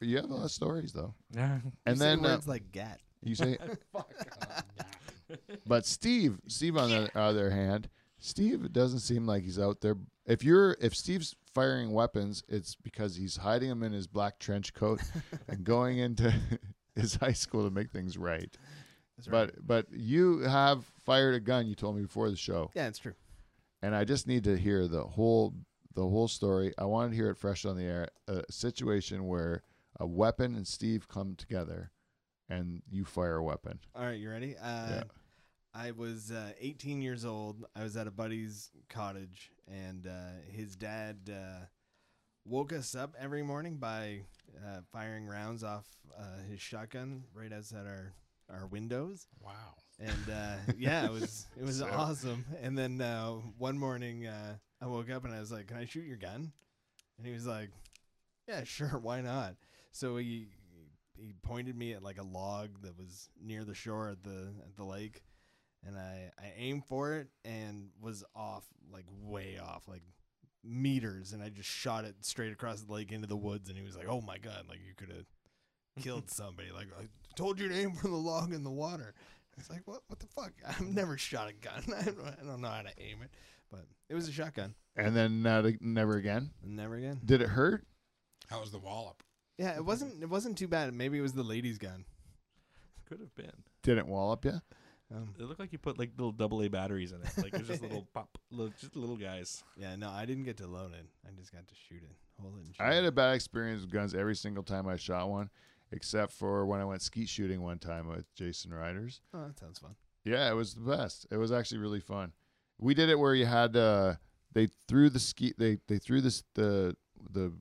[0.01, 1.14] You have a lot of stories though.
[1.34, 1.59] yeah.
[1.86, 2.99] And You say then uh, words like gat.
[3.24, 3.57] You say,
[5.65, 9.95] but Steve, Steve on the other hand, Steve doesn't seem like he's out there.
[10.26, 14.74] If you're if Steve's firing weapons, it's because he's hiding them in his black trench
[14.74, 15.01] coat
[15.47, 16.34] and going into
[16.95, 18.55] his high school to make things right.
[19.17, 19.51] That's right.
[19.55, 21.67] But but you have fired a gun.
[21.67, 23.13] You told me before the show, yeah, it's true.
[23.82, 25.53] and I just need to hear the whole
[25.95, 26.74] the whole story.
[26.78, 28.07] I want to hear it fresh on the air.
[28.28, 29.61] A situation where
[29.99, 31.91] a weapon and Steve come together,
[32.50, 33.80] and you fire a weapon.
[33.96, 34.56] All right, you ready?
[34.58, 35.04] Uh, Yeah.
[35.76, 37.66] I was uh, 18 years old.
[37.76, 41.66] I was at a buddy's cottage, and uh, his dad uh,
[42.46, 44.22] woke us up every morning by
[44.64, 48.14] uh, firing rounds off uh, his shotgun right outside our
[48.52, 49.26] our windows.
[49.41, 49.52] Wow.
[50.00, 52.46] And uh, yeah, it was it was So- awesome.
[52.62, 55.86] And then uh, one morning, uh, I woke up and I was like, "Can I
[55.86, 56.52] shoot your gun?"
[57.18, 57.70] And he was like,
[58.48, 59.56] "Yeah, sure, why not?"
[59.91, 60.50] So he
[61.24, 64.76] he pointed me at like a log that was near the shore at the at
[64.76, 65.24] the lake,
[65.86, 70.03] and I I aimed for it and was off like way off like
[70.63, 73.69] meters, and I just shot it straight across the lake into the woods.
[73.69, 75.26] And he was like, "Oh my god, like you could have."
[76.01, 77.03] Killed somebody like I
[77.36, 79.13] told you to aim for the log in the water.
[79.59, 80.01] It's like what?
[80.07, 80.51] What the fuck?
[80.67, 81.84] I've never shot a gun.
[81.95, 83.30] I don't, I don't know how to aim it,
[83.69, 84.74] but it was a shotgun.
[84.95, 86.49] And then uh, never again.
[86.63, 87.21] Never again.
[87.24, 87.86] Did it hurt?
[88.47, 89.21] How was the wallop?
[89.58, 90.22] Yeah, it wasn't.
[90.24, 90.93] It wasn't too bad.
[90.93, 92.06] Maybe it was the lady's gun.
[93.08, 93.51] Could have been.
[93.84, 94.62] Didn't wallop you?
[95.14, 97.30] Um, It looked like you put like little double A batteries in it.
[97.38, 99.64] Like it's just little pop, little, just little guys.
[99.78, 101.06] yeah, no, I didn't get to load it.
[101.28, 102.66] I just got to shoot it, hold it.
[102.66, 103.08] And shoot I had it.
[103.08, 105.49] a bad experience with guns every single time I shot one,
[105.91, 109.22] except for when I went skeet shooting one time with Jason Riders.
[109.36, 109.95] Oh, that sounds fun.
[110.24, 111.28] Yeah, it was the best.
[111.30, 112.32] It was actually really fun.
[112.80, 114.16] We did it where you had uh
[114.54, 116.95] they threw the ski they they threw this the
[117.30, 117.54] the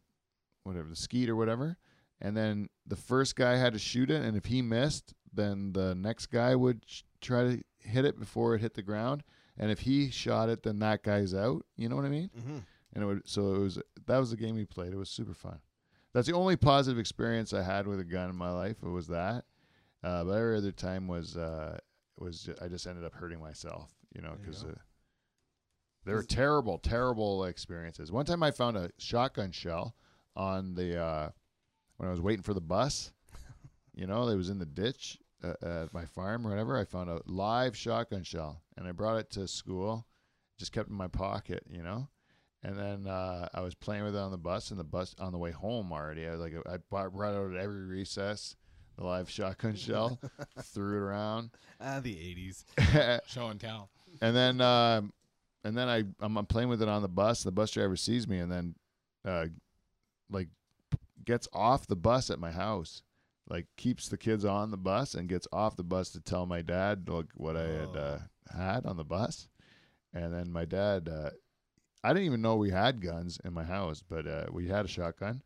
[0.64, 1.76] whatever the skeet or whatever,
[2.20, 5.94] and then the first guy had to shoot it, and if he missed, then the
[5.94, 9.22] next guy would sh- try to hit it before it hit the ground,
[9.58, 11.64] and if he shot it, then that guy's out.
[11.76, 12.30] You know what I mean?
[12.38, 12.58] Mm-hmm.
[12.94, 14.92] and it would so it was that was the game we played.
[14.92, 15.60] It was super fun.
[16.12, 18.76] That's the only positive experience I had with a gun in my life.
[18.82, 19.44] It was that,
[20.04, 21.78] uh, but every other time was uh,
[22.18, 24.74] was ju- I just ended up hurting myself, you know, because uh,
[26.04, 28.12] they were terrible, terrible experiences.
[28.12, 29.94] One time I found a shotgun shell
[30.36, 31.30] on the uh,
[31.96, 33.12] when I was waiting for the bus.
[33.94, 35.52] You know, it was in the ditch uh,
[35.82, 36.78] at my farm or whatever.
[36.78, 40.06] I found a live shotgun shell, and I brought it to school.
[40.58, 42.08] Just kept in my pocket, you know.
[42.62, 45.30] And then uh, I was playing with it on the bus, and the bus on
[45.30, 46.26] the way home already.
[46.26, 48.56] I was like, I bought, brought it out at every recess,
[48.96, 50.18] the live shotgun shell,
[50.62, 53.20] threw it around, Ah, the 80s.
[53.28, 53.90] Show and tell.
[54.22, 55.12] and then um,
[55.64, 57.42] and then I I'm, I'm playing with it on the bus.
[57.42, 58.74] The bus driver sees me, and then
[59.26, 59.46] uh,
[60.32, 60.48] like
[61.24, 63.02] gets off the bus at my house,
[63.48, 66.62] like keeps the kids on the bus and gets off the bus to tell my
[66.62, 68.18] dad like what I had uh,
[68.56, 69.48] had on the bus,
[70.12, 71.08] and then my dad.
[71.08, 71.30] Uh,
[72.04, 74.88] I didn't even know we had guns in my house, but uh, we had a
[74.88, 75.40] shotgun,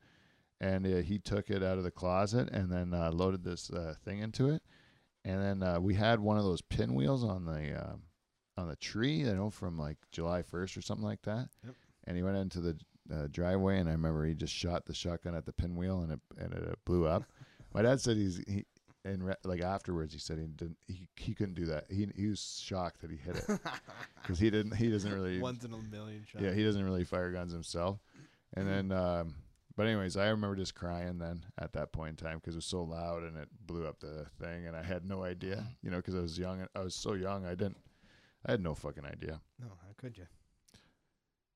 [0.59, 3.95] and uh, he took it out of the closet and then uh, loaded this uh,
[4.05, 4.62] thing into it,
[5.24, 7.97] and then uh, we had one of those pinwheels on the uh,
[8.57, 11.49] on the tree, you know, from like July first or something like that.
[11.64, 11.74] Yep.
[12.05, 12.78] And he went into the
[13.12, 16.20] uh, driveway, and I remember he just shot the shotgun at the pinwheel, and it
[16.38, 17.24] and it uh, blew up.
[17.74, 18.64] My dad said he's he.
[19.04, 20.78] And re- like afterwards, he said he didn't.
[20.88, 21.84] He, he couldn't do that.
[21.88, 23.46] He he was shocked that he hit it
[24.20, 24.74] because he didn't.
[24.74, 25.38] He doesn't really.
[25.38, 26.42] Once in a million shot.
[26.42, 28.00] Yeah, he doesn't really fire guns himself.
[28.54, 29.34] And then, um,
[29.76, 32.64] but anyways, I remember just crying then at that point in time because it was
[32.64, 35.98] so loud and it blew up the thing, and I had no idea, you know,
[35.98, 36.66] because I was young.
[36.74, 37.76] I was so young, I didn't,
[38.46, 39.40] I had no fucking idea.
[39.61, 40.26] No, how could you?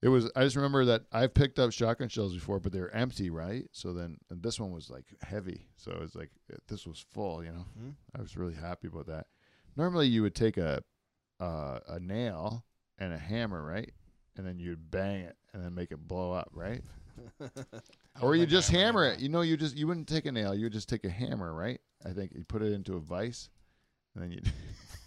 [0.02, 0.30] It was.
[0.34, 3.64] I just remember that I've picked up shotgun shells before, but they were empty, right?
[3.72, 6.30] So then, and this one was like heavy, so it was like
[6.68, 7.66] this was full, you know.
[7.78, 7.90] Hmm?
[8.16, 9.26] I was really happy about that.
[9.76, 10.82] Normally, you would take a
[11.38, 12.64] uh, a nail
[12.98, 13.92] and a hammer, right,
[14.36, 16.82] and then you'd bang it and then make it blow up, right?
[18.22, 19.20] Or you just hammer it.
[19.20, 20.54] You know, you just you wouldn't take a nail.
[20.54, 21.80] You would just take a hammer, right?
[22.04, 23.48] I think you put it into a vise,
[24.14, 24.40] and then you.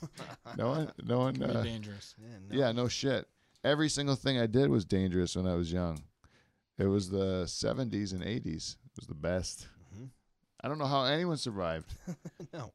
[0.58, 1.36] no one, no one.
[1.36, 2.16] Can be Uh, dangerous.
[2.20, 2.58] Yeah, no.
[2.60, 3.28] yeah, no shit.
[3.64, 6.04] Every single thing I did was dangerous when I was young.
[6.78, 8.76] It was the 70s and 80s.
[8.86, 9.68] It was the best.
[9.96, 10.10] Mhm.
[10.62, 11.94] I don't know how anyone survived.
[12.54, 12.74] no.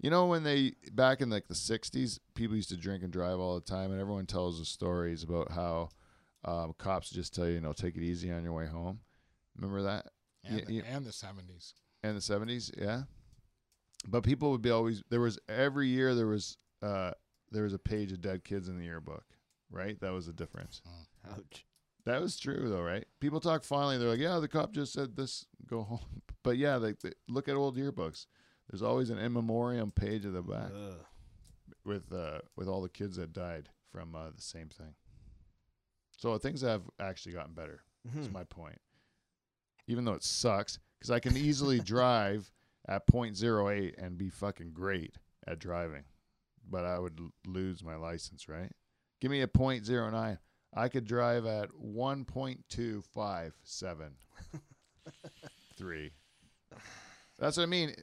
[0.00, 3.38] You know when they back in like the 60s, people used to drink and drive
[3.38, 5.90] all the time and everyone tells the stories about how
[6.44, 9.00] um, cops just tell you, you know, take it easy on your way home.
[9.56, 10.06] Remember that?
[10.44, 11.72] And, Yeah, the, and the 70s.
[12.02, 13.04] in the seventies, yeah.
[14.06, 17.12] But people would be always there was every year there was uh
[17.50, 19.24] there was a page of dead kids in the yearbook,
[19.74, 19.98] right?
[20.00, 20.80] That was the difference.
[21.30, 21.66] Ouch.
[22.06, 23.04] That was true though, right?
[23.20, 23.98] People talk finally.
[23.98, 25.46] They're like, "Yeah, the cop just said this.
[25.66, 26.00] Go home."
[26.42, 28.26] But yeah, like they, look at old yearbooks.
[28.70, 31.04] There's always an in memoriam page at the back Ugh.
[31.86, 34.94] with uh with all the kids that died from uh, the same thing.
[36.18, 37.80] So things have actually gotten better.
[38.18, 38.32] Is Mhm.
[38.32, 38.78] my point.
[39.86, 42.52] Even though it sucks, because I can easily drive
[42.86, 45.16] at .08 and be fucking great
[45.46, 46.04] at driving,
[46.68, 48.72] but I would l- lose my license, right?
[49.24, 50.38] Give me a .09.
[50.76, 54.10] I could drive at 1.257
[55.78, 56.10] three.
[57.38, 57.94] That's what I mean.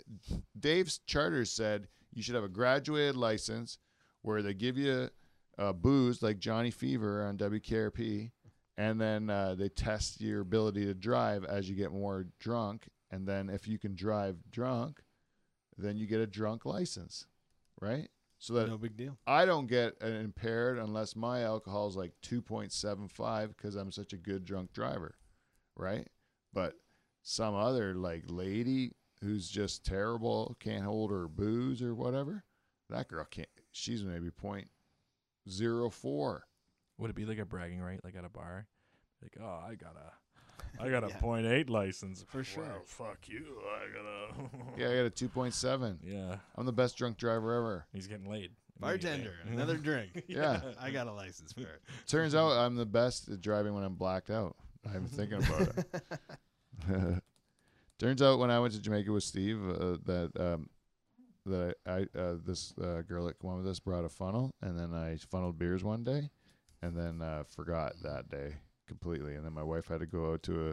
[0.59, 3.77] Dave Charters said you should have a graduated license
[4.23, 5.11] where they give you
[5.59, 8.31] uh, booze like Johnny Fever on WKRP,
[8.79, 12.87] and then uh, they test your ability to drive as you get more drunk.
[13.11, 15.03] And then if you can drive drunk,
[15.77, 17.27] then you get a drunk license,
[17.79, 18.09] right?
[18.41, 19.19] So that no big deal.
[19.27, 24.17] I don't get an impaired unless my alcohol is like 2.75 because I'm such a
[24.17, 25.13] good drunk driver,
[25.77, 26.07] right?
[26.51, 26.73] But
[27.21, 32.43] some other like lady who's just terrible, can't hold her booze or whatever,
[32.89, 33.47] that girl can't.
[33.73, 34.69] She's maybe point
[35.47, 36.47] zero four.
[36.97, 38.65] Would it be like a bragging right, like at a bar?
[39.21, 40.13] Like, oh, I got a,
[40.79, 41.19] I got a Yeah.
[41.19, 42.63] point eight license For sure.
[42.63, 43.45] Well, fuck you.
[43.65, 44.77] I got a.
[44.79, 45.97] Yeah, I got a 2.7.
[46.03, 46.37] yeah.
[46.55, 47.85] I'm the best drunk driver ever.
[47.93, 48.51] He's getting laid.
[48.79, 50.23] Bartender, another drink.
[50.27, 50.59] Yeah.
[50.79, 51.81] I got a license for it.
[52.07, 54.55] Turns out I'm the best at driving when I'm blacked out.
[54.91, 55.67] I'm thinking about
[56.87, 57.23] it.
[57.99, 60.69] Turns out when I went to Jamaica with Steve, uh, that um,
[61.45, 64.77] that I, I uh, this uh, girl that came with us brought a funnel, and
[64.79, 66.31] then I funneled beers one day,
[66.81, 68.55] and then uh, forgot that day
[68.91, 70.71] completely, and then my wife had to go out to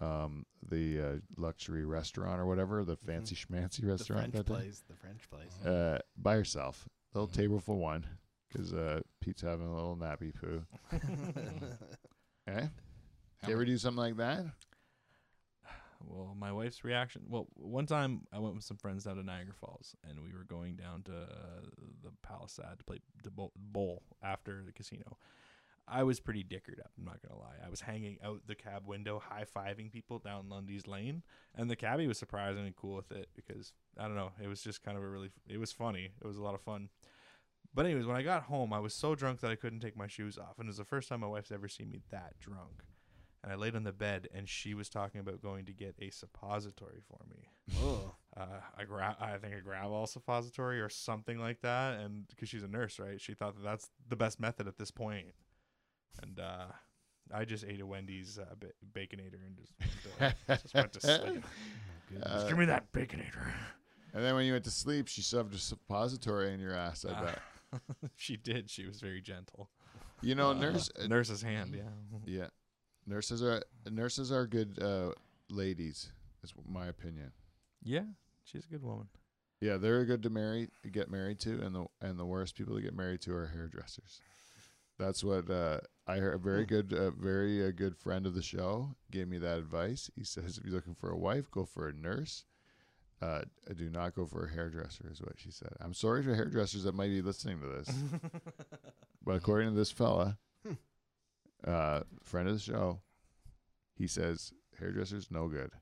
[0.00, 3.88] a um, the uh, luxury restaurant or whatever, the fancy schmancy restaurant.
[3.88, 4.82] the restaurant French that day, place.
[4.88, 5.66] The French place.
[5.66, 7.32] uh, by herself, little Mhm.
[7.32, 8.06] table for one,
[8.48, 10.64] because uh, Pete's having a little nappy poo.
[12.46, 12.66] Eh?
[13.46, 14.44] You ever do something like that?
[16.06, 17.22] well, my wife's reaction.
[17.28, 20.44] Well, one time I went with some friends down to Niagara Falls, and we were
[20.44, 21.60] going down to uh,
[22.02, 25.18] the Palisade to play the bowl, bowl after the casino.
[25.90, 26.90] I was pretty dickered up.
[26.98, 27.56] I'm not gonna lie.
[27.64, 31.22] I was hanging out the cab window, high fiving people down Lundy's Lane,
[31.54, 34.32] and the cabbie was surprisingly cool with it because I don't know.
[34.42, 35.30] It was just kind of a really.
[35.48, 36.10] It was funny.
[36.20, 36.88] It was a lot of fun.
[37.74, 40.06] But anyways, when I got home, I was so drunk that I couldn't take my
[40.06, 42.82] shoes off, and it was the first time my wife's ever seen me that drunk.
[43.42, 46.10] And I laid on the bed, and she was talking about going to get a
[46.10, 47.50] suppository for me.
[47.80, 48.14] Oh.
[48.36, 52.62] Uh, I gra- I think a Gravol suppository or something like that, and because she's
[52.62, 53.20] a nurse, right?
[53.20, 55.26] She thought that that's the best method at this point.
[56.22, 56.66] And uh,
[57.32, 61.00] I just ate a Wendy's uh, ba- baconator and just went to, just went to
[61.00, 61.44] sleep.
[62.10, 62.32] Goodness.
[62.32, 63.52] Just Uh, give me that baconator.
[64.14, 67.04] And then when you went to sleep, she shoved a suppository in your ass.
[67.04, 67.82] I Uh, bet.
[68.16, 68.70] she did.
[68.70, 69.68] She was very gentle.
[70.22, 70.90] You know, Uh, nurse.
[70.98, 71.74] uh, nurse's hand.
[71.76, 71.82] Yeah.
[72.26, 72.46] yeah,
[73.06, 75.12] nurses are nurses are good uh,
[75.50, 76.10] ladies.
[76.42, 77.32] Is my opinion.
[77.82, 78.04] Yeah,
[78.44, 79.08] she's a good woman.
[79.60, 82.80] Yeah, they're good to marry, get married to, and the and the worst people to
[82.80, 84.20] get married to are hairdressers.
[84.98, 86.34] That's what uh, I heard.
[86.34, 90.10] A very good, uh, very uh, good friend of the show gave me that advice.
[90.16, 92.44] He says, if you're looking for a wife, go for a nurse.
[93.20, 93.42] Uh,
[93.76, 95.72] do not go for a hairdresser, is what she said.
[95.80, 97.90] I'm sorry to hairdressers that might be listening to this,
[99.24, 100.38] but according to this fella,
[101.66, 103.00] uh, friend of the show,
[103.96, 105.72] he says hairdressers no good.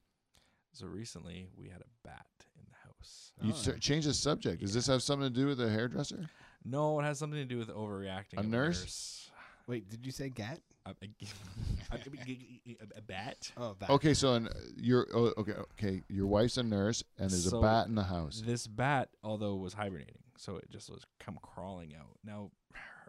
[0.72, 2.24] so recently we had a bat
[2.58, 3.32] in the house.
[3.42, 4.62] You Oh, ch- change the subject.
[4.62, 6.30] Does this have something to do with a hairdresser?
[6.64, 8.38] No, it has something to do with overreacting.
[8.38, 9.30] A of nurse?
[9.66, 10.60] Wait, did you say gat?
[10.86, 10.94] A,
[11.96, 13.50] a, a- a bat.
[13.56, 13.90] Oh, bat.
[13.90, 15.52] Okay, so an, you're oh, okay.
[15.72, 18.42] Okay, your wife's a nurse, and there's So a bat in the house.
[18.44, 22.18] This bat, although was hibernating, so it just was come crawling out.
[22.24, 22.50] Now,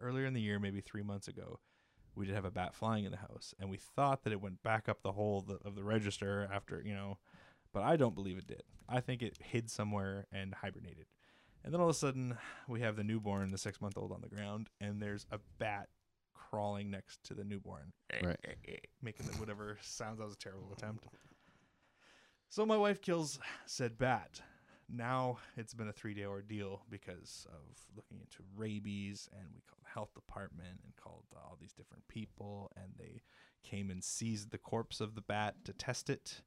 [0.02, 1.60] earlier in the year, maybe three months ago,
[2.16, 4.64] we did have a bat flying in the house, and we thought that it went
[4.64, 7.18] back up the hole of the, of the register after you know,
[7.74, 8.64] but I don't believe it did.
[8.90, 11.06] I think it hid somewhere and hibernated.
[11.64, 12.38] And then all of a sudden,
[12.68, 15.90] we have the newborn, the six month old, on the ground, and there's a bat
[16.50, 18.40] crawling next to the newborn, eh, Right.
[18.44, 20.20] Eh, eh, making the whatever sounds.
[20.20, 21.06] That was a terrible attempt.
[22.50, 24.42] So my wife kills said bat.
[24.90, 29.82] Now it's been a three day ordeal because of looking into rabies, and we called
[29.84, 33.22] the health department and called all these different people, and they
[33.64, 36.42] came and seized the corpse of the bat to test it.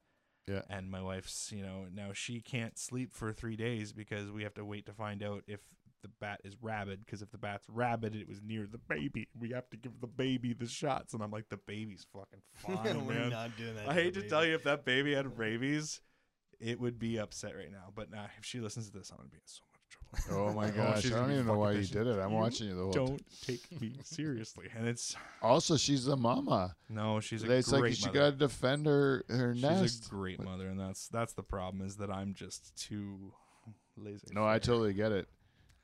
[0.47, 0.63] Yeah.
[0.71, 4.55] And my wife's, you know, now she can't sleep for three days because we have
[4.55, 5.61] to wait to find out if
[6.03, 7.01] the bat is rabid.
[7.05, 9.29] Because if the bat's rabid, it was near the baby.
[9.39, 11.15] We have to give the baby the shots.
[11.15, 13.31] And I'm like, the baby's fucking fine, We're man.
[13.31, 13.89] not doing that.
[13.89, 16.01] I hate to tell you, if that baby had rabies,
[16.61, 17.93] it would be upset right now.
[17.95, 19.71] But nah, if she listens to this, I'm gonna be in so much trouble.
[20.51, 21.93] Oh my Oh, gosh, she's I gonna don't be even know fucking why you pissed.
[21.93, 22.19] did it.
[22.19, 22.93] I'm You watching you the whole.
[22.93, 23.07] time.
[23.07, 24.67] Don't take me seriously.
[24.77, 26.75] And it's Also, she's the mama.
[26.89, 28.19] no, she's a it's great like she mother.
[28.19, 30.07] got to defend her her she's nest.
[30.07, 33.33] a great mother, and that's that's the problem is that I'm just too
[33.97, 34.27] lazy.
[34.33, 35.29] No, I totally get it.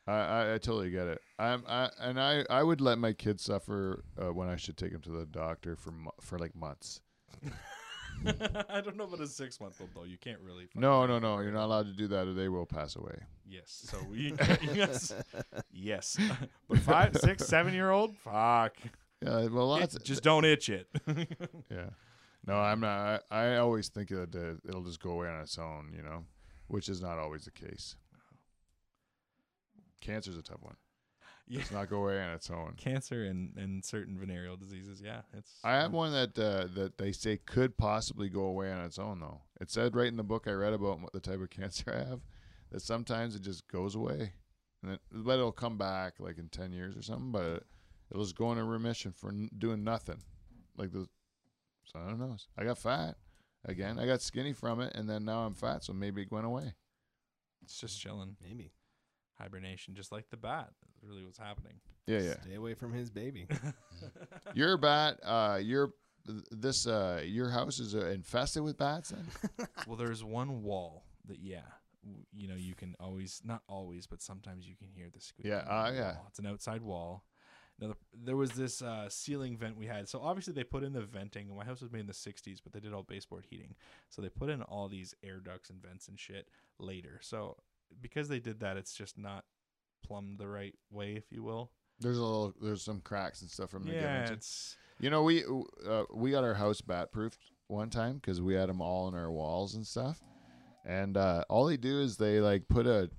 [0.07, 1.21] I, I, I totally get it.
[1.39, 4.93] I'm I and I, I would let my kids suffer uh, when I should take
[4.93, 7.01] them to the doctor for mo- for like months.
[8.71, 10.05] I don't know about a six month old though.
[10.05, 10.69] You can't really.
[10.75, 11.39] No, no, no.
[11.41, 13.19] You're not allowed to do that, or they will pass away.
[13.47, 13.87] Yes.
[13.91, 14.33] So we
[14.75, 15.13] yes
[15.73, 16.19] yes,
[16.69, 18.75] but five, six, seven year old, fuck.
[19.23, 19.99] Yeah, well, It- lots.
[20.03, 20.89] just don't itch it.
[21.71, 21.91] yeah.
[22.47, 23.23] No, I'm not.
[23.31, 26.25] I, I always think that uh, it'll just go away on its own, you know,
[26.69, 27.97] which is not always the case.
[30.07, 30.77] Cancer's a tough one.
[31.49, 31.61] Yeah.
[31.61, 32.75] It's not go away on its own.
[32.77, 35.01] Cancer and, and certain venereal diseases.
[35.05, 35.61] Yeah, it's.
[35.63, 39.21] I have one that uh, that they say could possibly go away on its own,
[39.21, 39.43] though.
[39.61, 42.09] It said right in the book I read about what the type of cancer I
[42.09, 42.21] have
[42.73, 44.33] that sometimes it just goes away,
[44.83, 47.31] and then, but it'll come back like in ten years or something.
[47.31, 47.63] But
[48.11, 50.23] it'll just go into remission for n- doing nothing,
[50.77, 51.07] like the.
[51.85, 52.37] So I don't know.
[52.59, 53.17] I got fat
[53.65, 54.01] again.
[54.01, 56.75] I got skinny from it, and then now I'm fat, so maybe it went away.
[57.63, 58.37] It's just chilling.
[58.43, 58.73] Maybe.
[59.39, 60.71] Hibernation, just like the bat.
[60.83, 61.75] That's really what's happening.
[62.07, 62.41] Yeah, yeah.
[62.43, 63.47] Stay away from his baby.
[64.55, 65.93] Your bat, uh, your
[66.51, 69.11] this uh, your house is uh, infested with bats.
[69.11, 71.61] Then well, there's one wall that, yeah,
[72.05, 75.47] w- you know, you can always, not always, but sometimes you can hear the squeak.
[75.47, 76.15] Yeah, uh, yeah.
[76.29, 77.25] It's an outside wall.
[77.79, 80.09] Now, the, there was this uh, ceiling vent we had.
[80.09, 81.55] So obviously they put in the venting.
[81.55, 83.75] My house was made in the 60s, but they did all baseboard heating.
[84.09, 87.21] So they put in all these air ducts and vents and shit later.
[87.23, 87.59] So
[88.01, 89.45] because they did that, it's just not
[90.05, 91.71] plumbed the right way, if you will.
[92.01, 95.23] there's a little there's some cracks and stuff from the yeah, yeah, it's You know,
[95.23, 99.09] we uh, we got our house bat proofed one time because we had them all
[99.09, 100.21] in our walls and stuff.
[100.85, 103.11] And uh, all they do is they like put a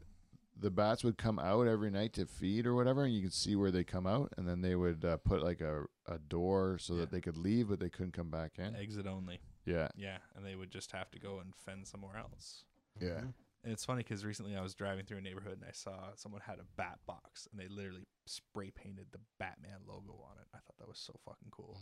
[0.59, 3.55] the bats would come out every night to feed or whatever, and you could see
[3.55, 6.93] where they come out, and then they would uh, put like a, a door so
[6.93, 7.01] Yeah.
[7.01, 8.76] that they could leave, but they couldn't come back in.
[8.76, 9.39] Exit only.
[9.65, 12.63] Yeah, Yeah, and they would just have to go and fend somewhere else.
[12.99, 13.22] yeah.
[13.68, 16.39] And it's funny because recently I was driving through a neighborhood and I saw someone
[16.39, 20.47] had a bat box and they literally spray painted the Batman logo on it.
[20.53, 21.78] I thought that was so fucking cool.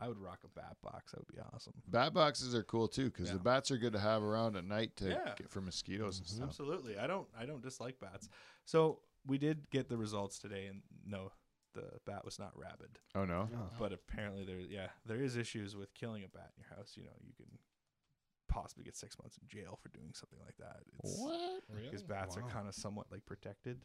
[0.00, 1.12] I would rock a bat box.
[1.12, 1.74] That would be awesome.
[1.86, 3.34] Bat boxes are cool too because Yeah.
[3.34, 5.34] the bats are good to have around at night to Yeah.
[5.36, 6.36] get for mosquitoes and mm-hmm.
[6.38, 6.48] stuff.
[6.48, 6.98] Absolutely.
[6.98, 7.28] I don't.
[7.38, 8.28] I don't dislike bats.
[8.64, 11.30] So we did get the results today, and no,
[11.74, 12.98] the bat was not rabid.
[13.14, 13.70] Oh no, Oh.
[13.78, 16.96] But apparently there, yeah, there is issues with killing a bat in your house.
[16.96, 17.46] You know, you can
[18.52, 20.80] possibly get six months in jail for doing something like that.
[21.02, 21.62] It's, what?
[21.72, 21.86] Really?
[21.86, 22.42] Because bats Wow.
[22.44, 23.78] are kind of somewhat like protected.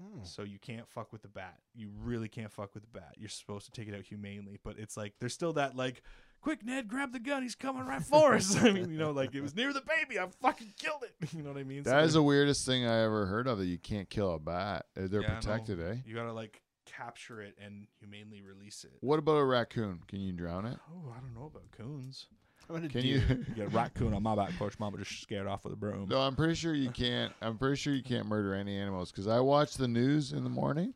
[0.00, 0.22] Hmm.
[0.22, 1.58] So you can't fuck with the bat.
[1.74, 3.14] You really can't fuck with the bat.
[3.16, 6.02] You're supposed to take it out humanely, but it's like there's still that like,
[6.40, 7.42] quick Ned, grab the gun.
[7.42, 8.56] He's coming right for us.
[8.62, 10.18] I mean, you know, like it was near the baby.
[10.20, 11.32] I fucking killed it.
[11.36, 11.82] You know what I mean?
[11.84, 13.58] So That is the weirdest thing I ever heard of.
[13.58, 14.86] That you can't kill a bat.
[14.96, 15.96] Uh, They're Yeah, protected, eh?
[16.06, 18.92] You gotta like capture it and humanely release it.
[19.00, 20.00] What about a raccoon?
[20.06, 20.78] Can you drown it?
[20.92, 22.26] Oh, I don't know about coons.
[22.68, 23.18] How about a Can deer?
[23.28, 23.36] you?
[23.36, 24.78] You get a raccoon on my back porch.
[24.78, 26.08] Mama just scared off with a broom.
[26.08, 27.32] No, I'm pretty sure you can't.
[27.40, 30.50] I'm pretty sure you can't murder any animals because I watch the news in the
[30.50, 30.92] morning,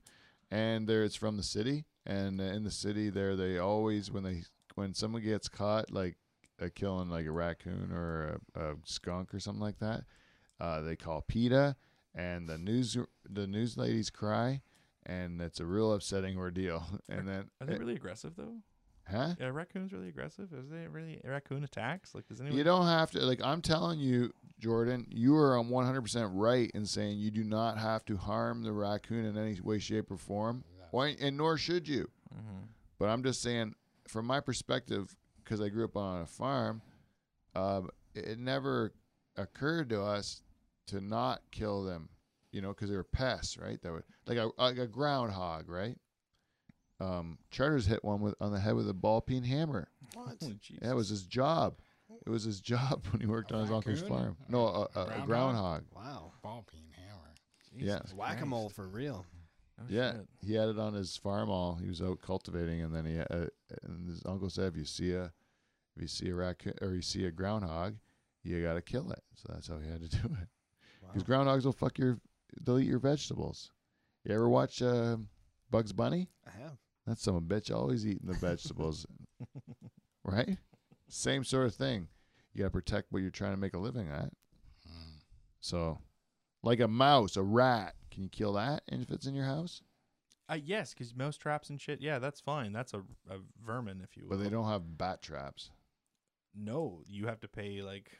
[0.51, 4.23] and there it's from the city, and uh, in the city there they always when
[4.23, 4.43] they
[4.75, 6.17] when someone gets caught like
[6.61, 10.05] uh, killing like a raccoon or a, a skunk or something like that,
[10.61, 11.75] uh, they call PETA,
[12.15, 12.99] and the news
[13.29, 14.61] the news ladies cry,
[15.07, 16.85] and it's a real upsetting ordeal.
[17.09, 18.57] And then, Are they really aggressive though?
[19.09, 19.35] Huh?
[19.41, 20.53] Are raccoons really aggressive?
[20.53, 22.15] Is they really raccoon attacks?
[22.15, 22.59] Like, does anyone?
[22.59, 27.19] You don't have to like I'm telling you, Jordan, you are 100% right in saying
[27.19, 30.65] you do not have to harm the raccoon in any way shape or form.
[30.91, 32.11] Why and nor should you.
[32.35, 32.69] Mhm.
[32.99, 33.75] But I'm just saying
[34.09, 36.83] from my perspective cuz I grew up on a farm,
[37.55, 38.93] um, it, it never
[39.37, 40.43] occurred to us
[40.89, 42.11] to not kill them,
[42.51, 43.81] you know, cuz they were pests, right?
[43.83, 45.99] That would like a like a groundhog, right?
[47.03, 49.89] Um, Charters hit one with on the head with a ball peen hammer.
[50.15, 50.37] What?
[50.41, 51.75] Holy Yeah, it was his job.
[52.27, 54.37] It was his job when he worked A on his uncle's farm.
[54.49, 55.27] No, a, a, a Groundhog?
[55.27, 55.85] groundhog.
[55.95, 56.33] Wow.
[56.43, 57.35] Ball peen hammer.
[57.75, 58.01] Yeah.
[58.17, 59.25] Whack a mole for real.
[59.81, 60.27] Oh, Yeah, shit.
[60.47, 61.49] he had it on his farm.
[61.51, 63.47] All he was out cultivating, and then he uh,
[63.83, 65.33] and his uncle said, "If you see a,
[65.97, 67.97] if you see a raccoon or you see a groundhog,
[68.45, 70.49] you got to kill it." So that's how he had to do it.
[71.01, 72.19] Because groundhogs will fuck your,
[72.61, 73.73] they'll eat your vegetables.
[74.25, 75.17] You ever watch uh,
[75.71, 76.29] Bugs Bunny?
[76.47, 76.77] I have.
[77.07, 79.07] That some bitch always eating the vegetables,
[80.25, 80.57] right?
[81.09, 82.09] Same sort of thing.
[82.55, 84.31] You got to protect what you're trying to make a living at.
[84.89, 85.19] Mm.
[85.61, 85.99] So,
[86.63, 89.83] like a mouse, a rat, can you kill that if it's in your house?
[90.49, 92.01] Uh, yes, because mouse traps and shit.
[92.01, 92.73] Yeah, that's fine.
[92.73, 92.99] That's a,
[93.31, 94.37] a vermin, if you will.
[94.37, 95.71] But they don't have bat traps.
[96.55, 98.19] No, you have to pay like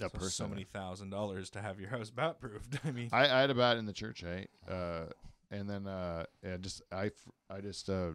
[0.00, 2.78] A so, so many thousand dollars to have your house bat proofed.
[2.84, 4.44] I mean, I, I had a bat in the church, eh?
[4.70, 5.06] Uh,
[5.50, 8.12] and then uh, yeah, just I f- I just uh,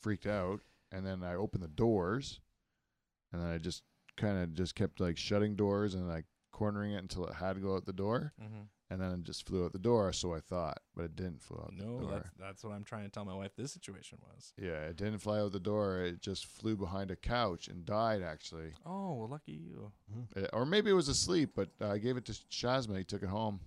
[0.00, 0.60] freaked out,
[0.92, 2.40] and then I opened the doors,
[3.32, 3.82] and then I just
[4.16, 7.60] kind of just kept like shutting doors and like cornering it until it had to
[7.60, 8.66] go out the door, mhm.
[8.90, 10.12] and then it just flew out the door.
[10.12, 12.10] So I thought, but it didn't fly out no, the door.
[12.14, 13.52] that's that's what I'm trying to tell my wife.
[13.56, 14.52] This situation was.
[14.56, 16.02] Yeah, it didn't fly out the door.
[16.02, 18.72] It just flew behind a couch and died actually.
[18.84, 19.92] Oh, well, lucky you.
[20.36, 22.96] Uh, or maybe it was asleep, but uh, I gave it to Shazma.
[22.98, 23.60] He took it home.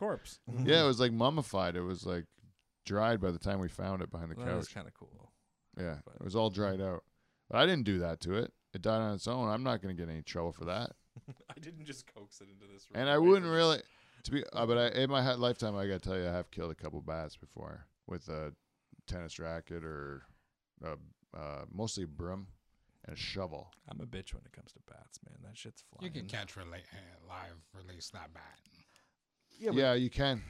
[0.00, 0.38] The the corpse.
[0.66, 1.76] Yeah, it was like mummified.
[1.76, 2.24] It was like
[2.86, 4.74] dried by the time we found it behind the Well, that was couch.
[4.74, 5.32] kind of cool.
[5.78, 7.04] Yeah, but- it was all dried out.
[7.48, 8.52] But I didn't do that to it.
[8.72, 9.48] It died on its own.
[9.48, 10.92] I'm not going to get any trouble for that.
[11.50, 12.86] I didn't just coax it into this.
[12.88, 13.00] room.
[13.00, 13.78] And I wouldn't really,
[14.22, 16.32] to be, uh, but I, in my ha- lifetime, I got to tell you, I
[16.32, 18.52] have killed a couple bats before with a
[19.08, 20.22] tennis racket or
[20.84, 20.94] uh,
[21.36, 22.46] uh, mostly a broom
[23.04, 23.72] and a shovel.
[23.88, 25.34] I'm a bitch when it comes to bats, man.
[25.42, 26.04] That shit's flying.
[26.14, 28.58] You can catch rela- uh, live release that bat.
[29.60, 30.42] Yeah, Yeah, you can.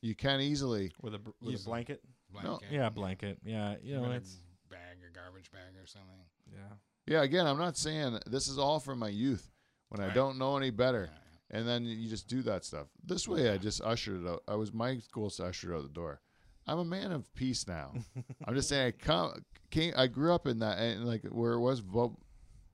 [0.00, 0.92] You can easily.
[1.02, 1.70] with a br- with a Easily.
[1.72, 2.02] blanket.
[2.30, 2.68] Blanket.
[2.70, 3.38] Yeah, blanket.
[3.44, 4.36] Yeah, you know Even a it's
[4.70, 6.10] bag, a garbage bag or something.
[6.52, 6.74] yeah.
[7.06, 9.50] Yeah, again, I'm not saying this is all from my youth
[9.88, 10.14] when I Right.
[10.14, 11.08] don't know any better.
[11.10, 12.88] Yeah, and then you just do that stuff.
[13.02, 14.42] This way, I just ushered it out.
[14.46, 16.20] I was my goal is to usher it out the door.
[16.66, 17.94] I'm a man of peace now.
[18.44, 21.60] I'm just saying, I come, came, I grew up in that, and like where it
[21.60, 22.18] was vo-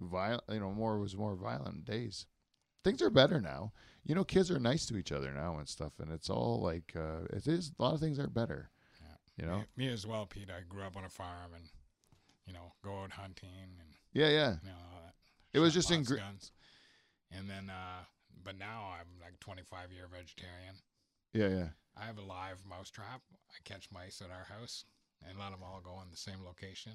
[0.01, 2.27] violent, you know, more was more violent days.
[2.83, 3.73] Things are better now.
[4.05, 6.93] You know, kids are nice to each other now and stuff, and it's all like
[6.97, 7.73] uh, it is.
[7.79, 8.71] A lot of things are better.
[9.01, 9.17] Yeah.
[9.45, 9.59] You know.
[9.77, 10.51] Me, me as well, Pete.
[10.51, 11.65] I grew up on a farm and,
[12.47, 13.49] you know, go out hunting
[13.81, 14.55] and, Yeah, yeah.
[14.63, 15.15] you know, all that.
[15.55, 16.53] It was just in lots gr- guns.
[17.33, 18.05] And then, uh,
[18.45, 20.75] but now I'm like 25 year vegetarian.
[21.33, 21.69] Yeah, yeah.
[21.97, 23.23] I have a live mouse trap.
[23.51, 24.85] I catch mice at our house
[25.27, 26.93] and let them all go in the same location,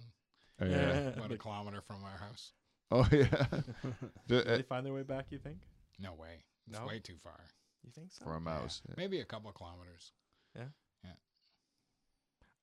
[0.61, 1.09] Oh, yeah.
[1.09, 2.51] about a kilometer from our house.
[2.91, 3.61] oh, yeah.
[4.27, 5.25] Do uh, they find their way back?
[5.31, 5.57] You think?
[5.99, 6.43] No way.
[6.69, 6.85] It's No?
[6.87, 7.39] way too far.
[7.83, 8.25] You think so?
[8.25, 8.81] for a mouse.
[8.87, 8.95] Yeah.
[8.97, 10.11] Maybe a couple of kilometers.
[10.55, 10.65] Yeah.
[11.03, 11.11] Yeah.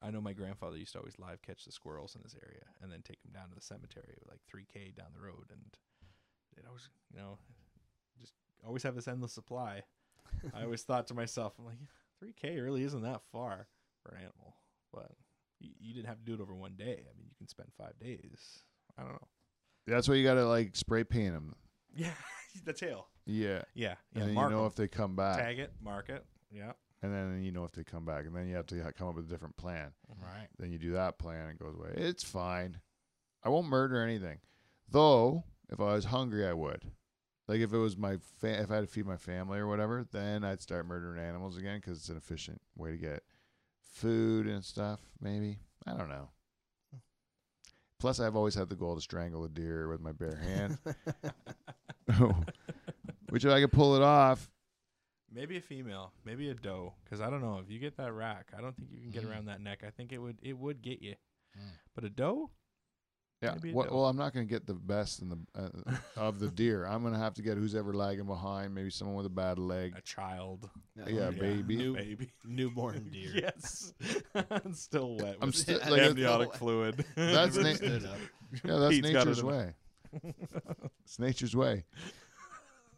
[0.03, 2.93] I know my grandfather used to always live catch the squirrels in this area and
[2.93, 5.47] then take them down to the cemetery, like 3K down the road.
[5.51, 5.63] And
[6.57, 7.39] it always, you know,
[8.21, 8.35] just
[8.67, 9.83] always have this endless supply.
[10.55, 11.79] I always thought to myself, I'm like,
[12.23, 13.69] 3K really isn't that far
[14.03, 14.57] for an animal.
[14.93, 15.13] But
[15.61, 17.01] you, you didn't have to do it over one day.
[17.11, 18.63] I mean, you can spend five days.
[18.99, 19.29] I don't know.
[19.87, 21.55] That's why you gotta like spray paint them.
[21.99, 22.11] Yeah,
[22.67, 23.09] the tail.
[23.27, 24.21] Yeah, Yeah, yeah.
[24.21, 24.67] and then you know know 'em.
[24.67, 26.25] if they come back, tag it, mark it.
[26.51, 26.73] Yeah.
[27.03, 29.17] and then you know if they come back, and then you have to come up
[29.17, 29.93] with a different plan.
[30.23, 30.49] Right.
[30.59, 31.91] Then you do that plan, and it goes away.
[31.97, 32.81] It's fine.
[33.43, 34.39] I won't murder anything,
[34.89, 35.45] though.
[35.69, 36.91] If I was hungry, I would.
[37.49, 40.05] Like if it was my fa- if I had to feed my family or whatever,
[40.11, 43.23] then I'd start murdering animals again because it's an efficient way to get
[43.93, 45.01] food and stuff.
[45.21, 46.31] Maybe I don't know.
[47.99, 50.79] Plus, I've always had the goal to strangle a deer with my bare hand,
[53.31, 54.51] which if I could pull it off,
[55.33, 58.53] Maybe a female, maybe a doe, because I don't know if you get that rack,
[58.57, 59.31] I don't think you can get Mm.
[59.33, 59.83] around that neck.
[59.85, 61.17] I think it would it would get you,
[61.59, 61.63] Mm.
[61.95, 62.51] but a doe,
[63.43, 63.55] Yeah.
[63.55, 63.95] Maybe a Well, doe.
[63.97, 65.69] well, I'm not going to get the best in the uh,
[66.17, 66.87] of the deer.
[66.87, 68.73] I'm going to have to get who's ever lagging behind.
[68.75, 69.95] Maybe someone with a bad leg.
[69.97, 70.71] a child,
[71.07, 71.77] Yeah, baby.
[71.83, 73.33] New baby, Newborn deer.
[73.35, 73.93] yes,
[74.35, 75.37] it's still wet.
[75.43, 77.05] I'm with still like it's- amniotic fluid.
[77.17, 78.17] That's na- Stood up.
[78.65, 79.75] yeah, that's Pete's got it nature's in way.
[81.05, 81.85] It's nature's way.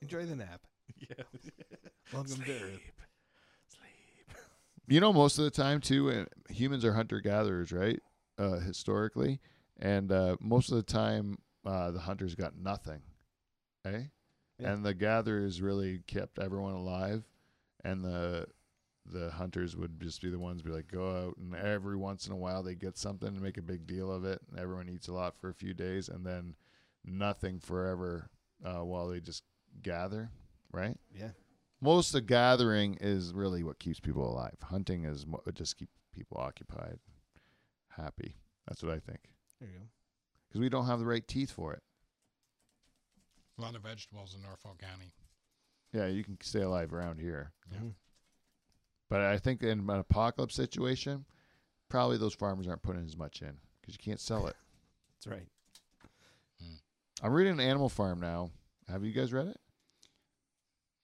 [0.01, 0.61] Enjoy the nap.
[0.97, 1.25] yeah.
[2.13, 2.61] Welcome to Earth.
[2.61, 2.93] Sleep,
[3.69, 4.37] sleep.
[4.87, 8.01] You know, most of the time too, uh, humans are hunter gatherers, right?
[8.39, 9.39] Uh, historically,
[9.79, 11.37] and uh, most of the time,
[11.67, 13.03] uh, the hunters got nothing,
[13.85, 14.05] eh?
[14.59, 14.73] Yeah.
[14.73, 17.25] And the gatherers really kept everyone alive,
[17.85, 18.47] and the
[19.05, 22.33] the hunters would just be the ones be like go out and every once in
[22.33, 25.09] a while they get something and make a big deal of it and everyone eats
[25.09, 26.55] a lot for a few days and then
[27.07, 28.29] nothing forever
[28.63, 29.45] uh, while they just
[29.83, 30.31] gather
[30.73, 31.31] right Yeah.
[31.81, 36.37] most of gathering is really what keeps people alive hunting is mo- just keep people
[36.39, 36.99] occupied
[37.97, 38.35] happy
[38.67, 39.21] that's what i think
[39.61, 39.85] There you go.
[40.49, 41.83] because we don't have the right teeth for it
[43.59, 45.13] A lot of vegetables in Norfolk County.
[45.93, 47.91] yeah you can stay alive around here Yeah.
[49.11, 51.25] But I think in an apocalypse situation,
[51.89, 54.55] probably those farmers aren't putting as much in because you can't sell it.
[55.25, 55.49] That's right.
[56.61, 56.75] Hmm.
[57.23, 58.51] I'm reading Animal Farm now.
[58.87, 59.57] Have you guys read it?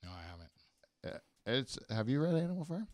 [0.05, 1.23] No, I haven't.
[1.47, 2.89] It's Have you read Animal Farm?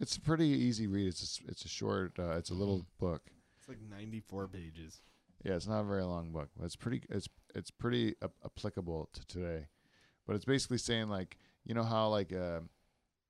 [0.00, 1.08] It's a pretty easy read.
[1.08, 2.18] It's a, s- it's a short.
[2.18, 3.22] Uh, it's a little book.
[3.58, 5.00] It's like 94 pages.
[5.44, 6.48] Yeah, it's not a very long book.
[6.56, 7.02] But it's pretty.
[7.10, 9.66] It's it's pretty ap- applicable to today.
[10.26, 12.60] But it's basically saying like you know how like uh,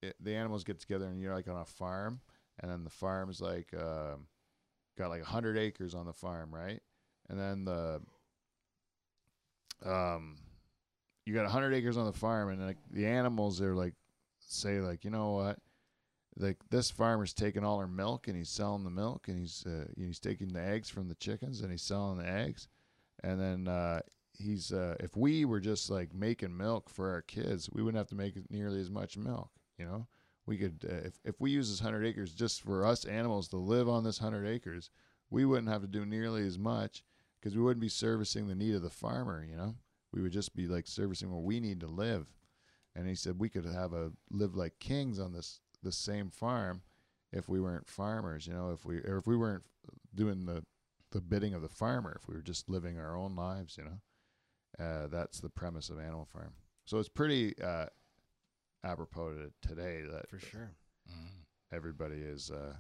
[0.03, 2.20] it, the animals get together and you're like on a farm,
[2.61, 4.26] and then the farm is like um,
[4.96, 6.80] got like hundred acres on the farm, right?
[7.28, 8.01] And then the
[9.84, 10.36] um,
[11.29, 13.93] you got hundred acres on the farm, and like the animals are like
[14.41, 15.59] say like you know what.
[16.41, 19.87] Like this farmer's taking all our milk and he's selling the milk and he's uh,
[19.97, 22.68] he's taking the eggs from the chickens and he's selling the eggs,
[23.24, 24.01] and then uh,
[24.39, 28.09] he's uh, if we were just like making milk for our kids, we wouldn't have
[28.09, 29.51] to make nearly as much milk.
[29.79, 30.07] You know,
[30.47, 33.57] we could uh, if if we use this hundred acres just for us animals to
[33.57, 34.91] live on this hundred acres,
[35.31, 37.03] we wouldn't have to do nearly as much
[37.41, 39.45] because we wouldn't be servicing the need of the farmer.
[39.45, 39.74] You know,
[40.12, 42.26] we would just be like servicing what we need to live.
[42.94, 46.82] And he said we could have a live like kings on this the same farm
[47.32, 48.46] if we weren't farmers.
[48.46, 49.64] You know, if we or if we weren't
[50.14, 50.64] doing the
[51.11, 53.78] the bidding of the farmer, if we were just living our own lives.
[53.78, 56.52] You know, uh, that's the premise of Animal Farm.
[56.84, 57.86] So it's pretty uh,
[58.84, 60.72] apropos to today that For sure.
[61.11, 61.44] Mm.
[61.72, 62.74] everybody is uh,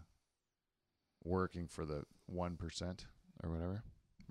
[1.24, 3.06] working for the one percent
[3.42, 3.82] or whatever.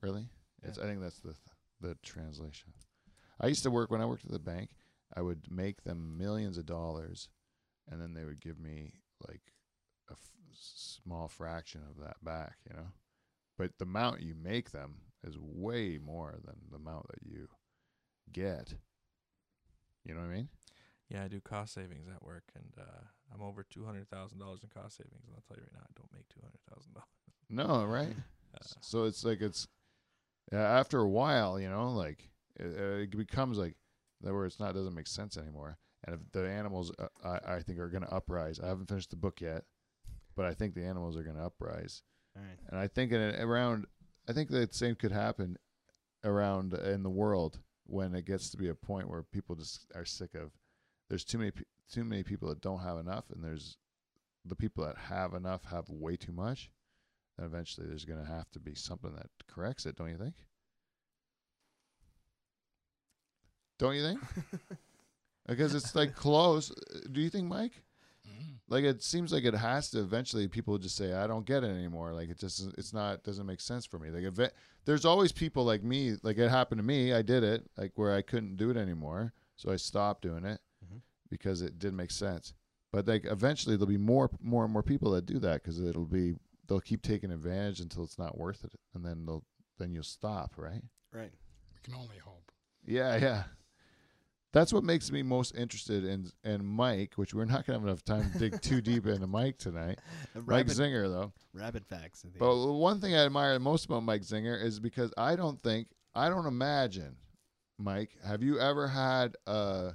[0.01, 0.27] Really,
[0.63, 1.35] it's I think that's the
[1.79, 2.73] the translation.
[3.39, 4.71] I used to work when I worked at the bank.
[5.15, 7.29] I would make them millions of dollars,
[7.89, 8.93] and then they would give me
[9.27, 9.53] like
[10.09, 12.57] a f- small fraction of that back.
[12.69, 12.87] You know,
[13.57, 17.47] but the amount you make them is way more than the amount that you
[18.31, 18.73] get.
[20.03, 20.49] You know what I mean?
[21.09, 23.01] Yeah, I do cost savings at work, and uh,
[23.33, 25.23] I'm over two hundred thousand dollars in cost savings.
[25.25, 27.07] And I'll tell you right now, I don't make two hundred thousand dollars.
[27.49, 28.15] No, right?
[28.55, 29.67] Uh, So it's like it's
[30.53, 32.29] uh, after a while, you know, like
[32.59, 33.75] it, uh, it becomes like
[34.21, 35.77] that where it's not doesn't make sense anymore.
[36.05, 38.59] And if the animals, uh, I, I think, are going to uprise.
[38.59, 39.63] I haven't finished the book yet,
[40.35, 42.03] but I think the animals are going to uprise.
[42.35, 42.59] Right.
[42.69, 43.85] And I think in around,
[44.29, 45.57] I think the same could happen
[46.23, 50.05] around in the world when it gets to be a point where people just are
[50.05, 50.51] sick of.
[51.09, 51.51] There's too many
[51.91, 53.77] too many people that don't have enough, and there's
[54.45, 56.69] the people that have enough have way too much.
[57.37, 59.95] Then eventually, there's going to have to be something that corrects it.
[59.95, 60.35] Don't you think?
[63.79, 64.19] Don't you think?
[65.47, 66.71] because it's like close.
[67.11, 67.83] Do you think, Mike?
[68.27, 68.55] Mm.
[68.67, 70.47] Like it seems like it has to eventually.
[70.47, 73.61] People just say, "I don't get it anymore." Like it just it's not doesn't make
[73.61, 74.09] sense for me.
[74.09, 74.51] Like eve-
[74.85, 76.15] there's always people like me.
[76.23, 77.13] Like it happened to me.
[77.13, 80.59] I did it like where I couldn't do it anymore, so I stopped doing it
[80.85, 81.01] Mhm.
[81.29, 82.53] because it didn't make sense.
[82.91, 86.05] But like eventually there'll be more more and more people that do that because it'll
[86.05, 86.35] be
[86.67, 89.43] they'll keep taking advantage until it's not worth it, and then they'll
[89.77, 90.81] then you'll stop, right?
[91.13, 91.31] Right.
[91.73, 92.51] We can only hope.
[92.85, 93.43] Yeah, yeah.
[94.57, 98.03] That's what makes me most interested in in Mike, which we're not gonna have enough
[98.03, 99.99] time to dig too deep into Mike tonight.
[100.47, 101.31] Mike Zinger, though.
[101.53, 102.25] rapid facts.
[102.39, 106.29] But one thing I admire most about Mike Zinger is because I don't think I
[106.29, 107.17] don't imagine,
[107.77, 108.11] Mike.
[108.25, 109.91] Have you ever had a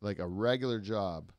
[0.00, 1.30] like a regular job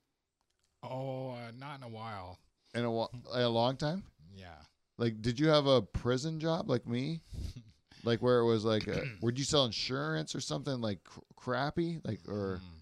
[0.82, 2.40] Oh, uh, not in a while.
[2.74, 4.04] in a, wa- a long time?
[4.34, 4.56] Yeah.
[4.98, 7.20] Like, did you have a prison job like me?
[8.06, 12.00] Like where it was like, a, would you sell insurance or something like cr- crappy,
[12.04, 12.82] like or Mm.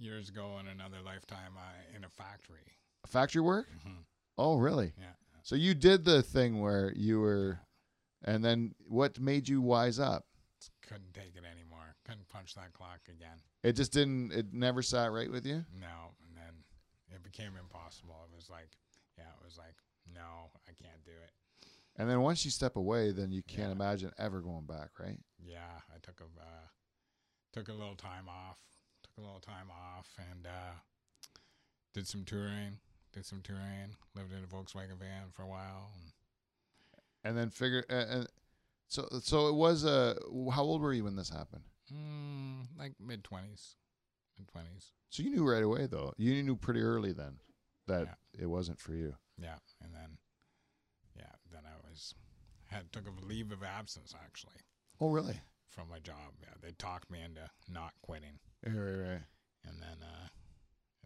[0.00, 2.76] Years ago, in another lifetime, uh, in a factory.
[3.06, 3.66] factory work?
[3.82, 4.02] hmm
[4.36, 4.92] Oh, really?
[4.96, 5.14] Yeah.
[5.42, 7.58] So you did the thing where you were,
[8.22, 10.24] and then what made you wise up?
[10.82, 11.96] Couldn't take it anymore.
[12.04, 13.38] Couldn't punch that clock again.
[13.64, 14.30] It just didn't.
[14.32, 15.64] It never sat right with you.
[15.80, 16.54] No, and then
[17.12, 18.14] it became impossible.
[18.30, 18.70] It was like,
[19.16, 19.74] yeah, it was like,
[20.14, 21.32] no, I can't do it.
[21.98, 23.72] And then once you step away, then you can't Yeah.
[23.72, 25.18] imagine ever going back, right?
[25.38, 26.68] Yeah, I took a uh,
[27.52, 28.58] took a little time off.
[29.02, 30.74] Took a little time off and uh,
[31.92, 32.78] did some touring.
[33.12, 33.96] Did some touring.
[34.14, 35.90] Lived in a Volkswagen van for a while.
[35.96, 36.12] And
[37.24, 37.84] And then figure.
[37.90, 38.26] Uh, and
[38.86, 39.84] so, so it was.
[39.84, 40.14] Uh,
[40.52, 41.64] how old were you when this happened?
[41.92, 43.74] mm, like mid twenties,
[44.38, 44.92] mid twenties.
[45.10, 46.12] So you knew right away, though.
[46.18, 47.38] You knew pretty early then
[47.86, 48.42] that Yeah.
[48.42, 49.16] it wasn't for you.
[49.38, 50.18] Yeah, and then
[51.62, 52.14] then I was
[52.66, 54.60] had took a leave of absence actually
[55.00, 55.40] Oh, really?
[55.68, 56.34] from my job.
[56.40, 59.22] Yeah, they talked me into not quitting, Right, right, right.
[59.66, 60.26] and then uh,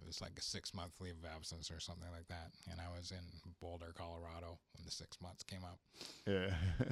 [0.01, 2.51] it was like a six month leave of absence or something like that.
[2.71, 3.25] And I was in
[3.61, 5.79] Boulder, Colorado when the six months came up.
[6.27, 6.55] Yeah,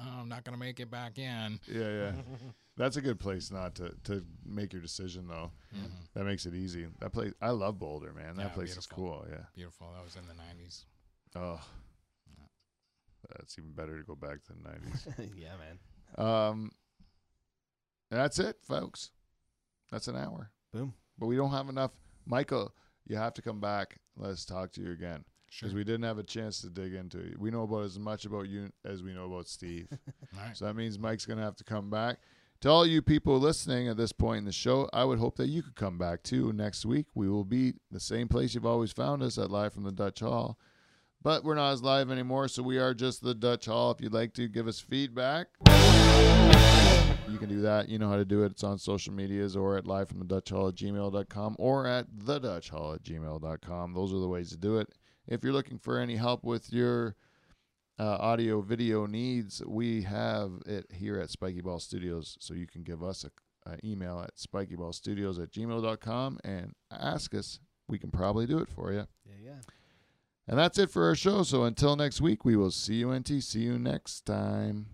[0.00, 1.58] Oh, I'm not gonna make it back in.
[1.66, 2.12] yeah, yeah.
[2.76, 5.50] That's a good place not to to make your decision though.
[5.74, 5.90] Mhm.
[6.14, 6.86] That makes it easy.
[7.00, 8.36] That place, I love Boulder, man.
[8.36, 8.80] That Yeah, place beautiful.
[8.80, 9.26] is cool.
[9.28, 9.44] Yeah.
[9.54, 9.92] Beautiful.
[9.94, 10.84] That was in the '90s.
[11.34, 11.60] Oh,
[13.36, 15.06] that's even better to go back to the nineties.
[15.36, 16.26] yeah, man.
[16.26, 16.70] um,
[18.10, 19.10] that's it, folks.
[19.90, 20.50] That's an hour.
[20.72, 20.94] Boom.
[21.18, 21.90] But we don't have enough.
[22.26, 22.72] Michael,
[23.06, 23.98] you have to come back.
[24.16, 25.66] Let's talk to you again Sure.
[25.68, 27.38] because we didn't have a chance to dig into it.
[27.38, 29.88] We know about as much about you as we know about Steve.
[29.92, 30.56] All right.
[30.56, 32.18] So that means Mike's going to have to come back.
[32.62, 35.46] To all you people listening at this point in the show, I would hope that
[35.46, 37.06] you could come back too next week.
[37.14, 40.18] We will be the same place you've always found us at Live from the Dutch
[40.18, 40.58] Hall.
[41.22, 43.90] But we're not as live anymore, so we are just the Dutch Hall.
[43.90, 45.48] If you'd like to give us feedback,
[47.28, 47.88] you can do that.
[47.88, 48.52] You know how to do it.
[48.52, 52.06] It's on social medias or at live from the Dutch Hall at gmail.com or at
[52.12, 53.94] the Dutch Hall at gmail.com.
[53.94, 54.94] Those are the ways to do it.
[55.26, 57.16] If you're looking for any help with your
[57.98, 62.36] uh, audio video needs, we have it here at Spiky Ball Studios.
[62.40, 63.30] So you can give us a,
[63.84, 67.60] email at spikyballstudios at gmail.com and ask us.
[67.86, 69.06] We can probably do it for you.
[69.26, 69.60] Yeah, yeah.
[70.48, 71.42] And that's it for our show.
[71.42, 73.42] So until next week, we will see you, NT.
[73.42, 74.86] See you next time.